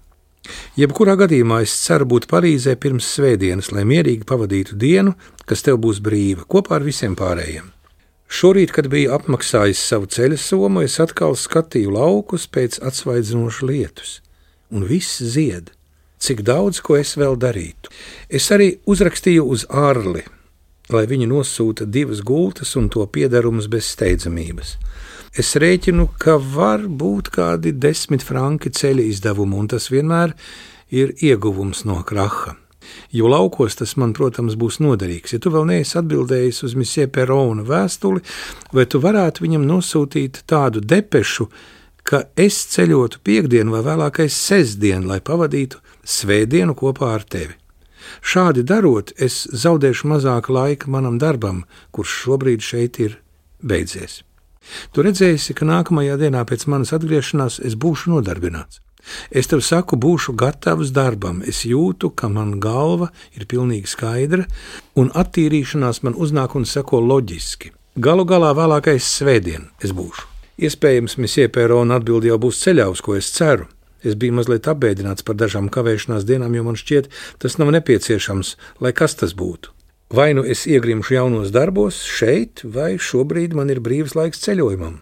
Jebkurā 0.79 1.19
gadījumā 1.19 1.65
es 1.67 1.75
ceru 1.83 2.07
būt 2.15 2.31
Parīzē 2.31 2.79
pirms 2.79 3.11
svētdienas, 3.19 3.75
lai 3.75 3.83
mierīgi 3.91 4.23
pavadītu 4.23 4.79
dienu, 4.79 5.19
kas 5.51 5.67
tev 5.67 5.83
būs 5.83 5.99
brīva, 5.99 6.47
kopā 6.47 6.79
ar 6.79 6.87
visiem 6.87 7.19
pārējiem. 7.19 7.73
Šorīt, 8.33 8.71
kad 8.73 8.87
biju 8.89 9.11
apmaksājis 9.13 9.81
savu 9.91 10.07
ceļa 10.09 10.39
somu, 10.41 10.81
es 10.87 10.95
atkal 11.05 11.35
skatīju 11.37 11.91
laukus 11.93 12.47
pēc 12.49 12.79
atsvaidzinošas 12.81 13.65
lietus, 13.69 14.13
un 14.73 14.87
viss 14.89 15.21
zied. 15.35 15.69
Cik 16.23 16.41
daudz 16.47 16.81
ko 16.81 16.97
es 16.97 17.13
vēl 17.19 17.37
darītu. 17.37 17.93
Es 18.33 18.47
arī 18.55 18.71
uzrakstīju 18.89 19.45
uz 19.53 19.67
ārli, 19.69 20.23
lai 20.95 21.05
viņi 21.11 21.29
nosūta 21.29 21.85
divas 21.85 22.23
gultas 22.25 22.73
un 22.81 22.89
to 22.95 23.05
piedarumus 23.05 23.69
bez 23.69 23.91
steidzamības. 23.93 24.79
Es 25.37 25.53
rēķinu, 25.53 26.09
ka 26.17 26.39
var 26.41 26.89
būt 26.89 27.29
kādi 27.37 27.77
desmit 27.77 28.25
franki 28.25 28.73
ceļa 28.73 29.11
izdevumi, 29.13 29.61
un 29.61 29.71
tas 29.77 29.93
vienmēr 29.93 30.33
ir 30.89 31.13
ieguvums 31.21 31.85
no 31.85 32.01
kraha 32.01 32.62
jo 33.13 33.31
laukos 33.31 33.77
tas 33.79 33.95
man, 34.01 34.15
protams, 34.17 34.57
būs 34.59 34.81
noderīgs. 34.85 35.37
Ja 35.37 35.43
tu 35.43 35.53
vēl 35.55 35.69
neesi 35.71 35.99
atbildējis 36.01 36.63
uz 36.69 36.77
Misija 36.79 37.09
Perona 37.13 37.65
vēstuli, 37.67 38.23
vai 38.73 38.87
tu 38.87 39.01
varētu 39.03 39.47
viņam 39.47 39.67
nosūtīt 39.69 40.43
tādu 40.51 40.83
depešu, 40.85 41.49
ka 42.03 42.25
es 42.37 42.59
ceļotu 42.75 43.23
piekdienu 43.25 43.77
vai 43.77 43.83
vēlākais 43.87 44.37
sestdienu, 44.49 45.09
lai 45.13 45.21
pavadītu 45.23 45.83
svētdienu 46.03 46.75
kopā 46.79 47.15
ar 47.17 47.27
tevi. 47.27 47.57
Šādi 48.23 48.65
darot, 48.67 49.13
es 49.17 49.45
zaudēšu 49.47 50.11
mazāk 50.11 50.51
laika 50.51 50.91
manam 50.91 51.19
darbam, 51.23 51.63
kurš 51.95 52.19
šobrīd 52.25 52.65
šeit 52.67 52.99
ir 53.03 53.19
beidzies. 53.63 54.23
Tu 54.95 55.03
redzēsi, 55.03 55.55
ka 55.59 55.67
nākamajā 55.67 56.19
dienā 56.21 56.43
pēc 56.47 56.67
manas 56.71 56.93
atgriešanās 56.95 57.61
es 57.67 57.79
būšu 57.79 58.15
nodarbināts. 58.15 58.83
Es 59.31 59.51
tev 59.51 59.63
saku, 59.67 59.97
būšu 59.99 60.35
gatavs 60.39 60.93
darbam. 60.95 61.43
Es 61.47 61.65
jūtu, 61.67 62.13
ka 62.15 62.31
man 62.33 62.59
galva 62.63 63.11
ir 63.37 63.47
pilnīgi 63.51 63.91
skaidra, 63.91 64.47
un 64.97 65.11
attīrīšanās 65.11 66.03
man 66.07 66.15
uznāk 66.15 66.57
un 66.59 66.67
seko 66.69 67.03
loģiski. 67.03 67.73
Galu 68.01 68.25
galā 68.25 68.55
vēlākais 68.57 69.05
svētdien 69.19 69.69
es 69.85 69.93
būšu. 69.93 70.29
Iespējams, 70.63 71.19
Misija 71.19 71.51
Pērona 71.53 71.99
atbildi 71.99 72.31
jau 72.31 72.39
būs 72.41 72.61
ceļā, 72.63 72.87
uz 72.93 73.01
ko 73.05 73.17
es 73.19 73.31
ceru. 73.35 73.67
Es 74.03 74.17
biju 74.19 74.35
mazliet 74.39 74.67
apbēdināts 74.71 75.25
par 75.27 75.37
dažām 75.39 75.69
kavēšanās 75.73 76.27
dienām, 76.27 76.55
jo 76.57 76.65
man 76.67 76.79
šķiet, 76.79 77.09
tas 77.43 77.59
nav 77.61 77.71
nepieciešams, 77.77 78.57
lai 78.83 78.93
kas 78.97 79.15
tas 79.19 79.35
būtu. 79.39 79.73
Vai 80.13 80.33
nu 80.37 80.45
es 80.45 80.67
iegrimšu 80.69 81.15
jaunos 81.15 81.53
darbos 81.55 82.03
šeit, 82.05 82.61
vai 82.65 82.99
šobrīd 83.01 83.55
man 83.57 83.73
ir 83.73 83.81
brīvs 83.81 84.17
laiks 84.19 84.43
ceļojumam. 84.45 84.99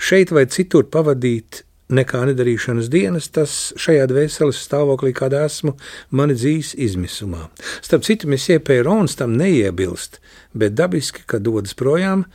Šeit 0.00 0.32
vai 0.32 0.46
citur 0.48 0.86
pavadīt 0.88 1.66
nekā 1.88 2.24
nedarīšanas 2.28 2.90
dienas, 2.92 3.30
tas 3.32 3.54
šajā 3.80 4.08
dvēseles 4.10 4.60
stāvoklī, 4.66 5.14
kādā 5.16 5.44
esmu, 5.48 5.74
mani 6.10 6.36
dzīs 6.36 6.74
izmisumā. 6.76 7.48
Starp 7.84 8.04
citu, 8.08 8.28
Messie 8.30 8.58
Pērons 8.60 9.16
tam 9.18 9.36
neiebilst, 9.40 10.20
bet 10.52 10.76
dabiski, 10.78 11.24
kad 11.26 11.46
dodas 11.46 11.76
projām, 11.78 12.26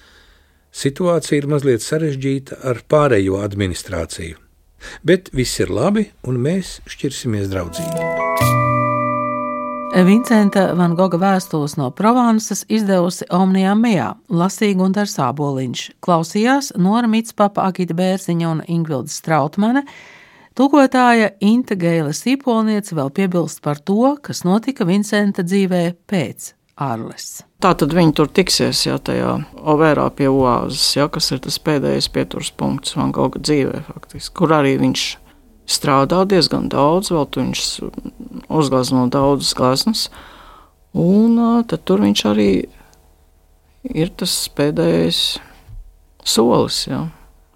situācija 0.73 1.43
ir 1.43 1.49
mazliet 1.53 1.85
sarežģīta 1.85 2.63
ar 2.65 2.81
pārējo 2.89 3.43
administrāciju. 3.45 4.41
Bet 5.05 5.31
viss 5.31 5.61
ir 5.63 5.71
labi, 5.71 6.09
un 6.27 6.41
mēs 6.43 6.79
šķirsimies 6.89 7.49
draudzīgi. 7.53 8.22
Vincenta 9.93 10.71
Van 10.73 10.95
Goga 10.97 11.19
vēstules 11.21 11.75
no 11.77 11.91
Provansas 11.93 12.63
izdevusi 12.65 13.27
Omnijā 13.29 13.75
Mejā, 13.77 14.07
lasīja 14.33 14.79
Gunārs 14.79 15.13
Sāboliņš, 15.19 15.83
klausījās 16.01 16.71
Nora 16.81 17.05
Mitspapa, 17.11 17.67
Agita 17.69 17.93
Bērziņa 17.93 18.49
un 18.49 18.63
Ingvilda 18.65 19.13
Strautmane. 19.13 19.85
Tūkotāja 20.57 21.35
Inte 21.45 21.77
Geila 21.77 22.09
Sīpolniece 22.09 22.97
vēl 22.97 23.13
piebilst 23.13 23.61
par 23.61 23.77
to, 23.85 24.15
kas 24.25 24.41
notika 24.47 24.89
Vincenta 24.89 25.45
dzīvē 25.45 25.83
pēc 26.09 26.55
Arles. 26.81 27.43
Tā 27.61 27.75
tad 27.77 27.93
viņi 27.93 28.17
tur 28.17 28.33
tiksies, 28.33 28.87
ja 28.87 28.97
tajā 28.97 29.43
Overā 29.61 30.09
pie 30.17 30.25
Oāzes, 30.33 30.87
ja, 30.97 31.05
kas 31.05 31.29
ir 31.35 31.45
tas 31.45 31.61
pēdējais 31.61 32.09
pieturas 32.09 32.49
punkts 32.49 32.97
Van 32.97 33.13
Goga 33.13 33.37
dzīvē, 33.45 33.85
faktiski, 33.93 34.33
kur 34.41 34.57
arī 34.57 34.73
viņš 34.81 35.05
strādā 35.69 36.23
diezgan 36.29 36.69
daudz, 36.71 37.11
vēl 37.13 37.27
tur 37.29 37.47
viņš 37.47 37.61
uzglezno 38.51 39.07
daudzas 39.11 39.53
gleznas. 39.57 40.07
Un 40.93 41.63
tad 41.67 41.85
tur 41.87 42.03
viņš 42.03 42.25
arī 42.29 42.51
ir 43.89 44.11
tas 44.15 44.49
pēdējais 44.55 45.39
solis, 46.23 46.87
ja, 46.87 47.07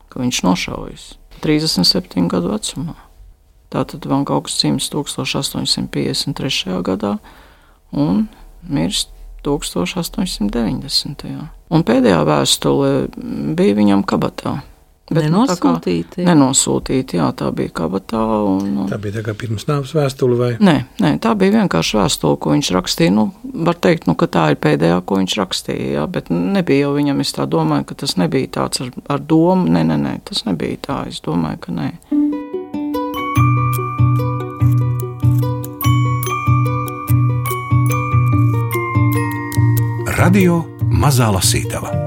ka 0.10 0.20
viņš 0.24 0.44
nošaujas 0.44 1.04
37 1.44 2.28
gadu 2.32 2.56
vecumā. 2.56 2.96
Tātad 3.70 4.06
Van 4.08 4.24
Gauks 4.26 4.58
cimds 4.58 4.90
1853. 4.90 6.82
gadā 6.88 7.18
un 7.92 8.28
mirst 8.64 9.10
1890. 9.44 11.48
Un 11.68 11.84
pēdējā 11.84 12.22
vēstule 12.28 13.08
bija 13.58 13.76
viņam 13.78 14.04
kabatā. 14.08 14.62
Bet, 15.08 15.24
nenosūtīti. 15.24 16.20
Nu, 16.20 16.26
kā, 16.26 16.28
nenosūtīti, 16.28 17.20
jā, 17.22 17.30
tā 17.40 17.48
bija 17.56 17.72
kabatā. 17.80 18.24
Un, 18.44 18.66
nu. 18.76 18.88
tā 18.92 18.98
bija 19.00 19.20
tā 19.20 19.24
kā 19.30 19.36
pirms 19.40 19.64
nāves 19.70 19.94
vēstule 19.96 20.36
vai? 20.40 20.50
Nē, 20.60 20.76
nē, 21.00 21.14
tā 21.24 21.32
bija 21.40 21.62
vienkārši 21.62 22.00
vēstule, 22.02 22.40
ko 22.44 22.52
viņš 22.52 22.72
rakstīja. 22.76 23.14
Nu, 23.16 23.30
var 23.68 23.80
teikt, 23.80 24.10
nu, 24.12 24.18
ka 24.20 24.28
tā 24.32 24.50
ir 24.52 24.60
pēdējā, 24.60 25.00
ko 25.08 25.22
viņš 25.22 25.38
rakstīja, 25.40 25.94
jā, 25.96 26.04
bet 26.12 26.28
nebija 26.34 26.90
jau 26.90 26.98
viņam, 26.98 27.24
es 27.24 27.32
tā 27.38 27.48
domāju, 27.48 27.88
ka 27.88 28.02
tas 28.04 28.18
nebija 28.20 28.52
tāds 28.60 28.84
ar, 28.84 28.92
ar 29.16 29.24
domu. 29.24 29.72
Nē, 29.72 29.86
nē, 29.88 30.00
nē, 30.04 30.18
tas 30.28 30.44
nebija 30.50 30.84
tā, 30.90 31.00
es 31.08 31.24
domāju, 31.24 31.64
ka 31.64 31.78
nē. 31.80 31.92
Radio 40.18 40.66
Mazā 40.92 41.32
Lasītava 41.32 42.07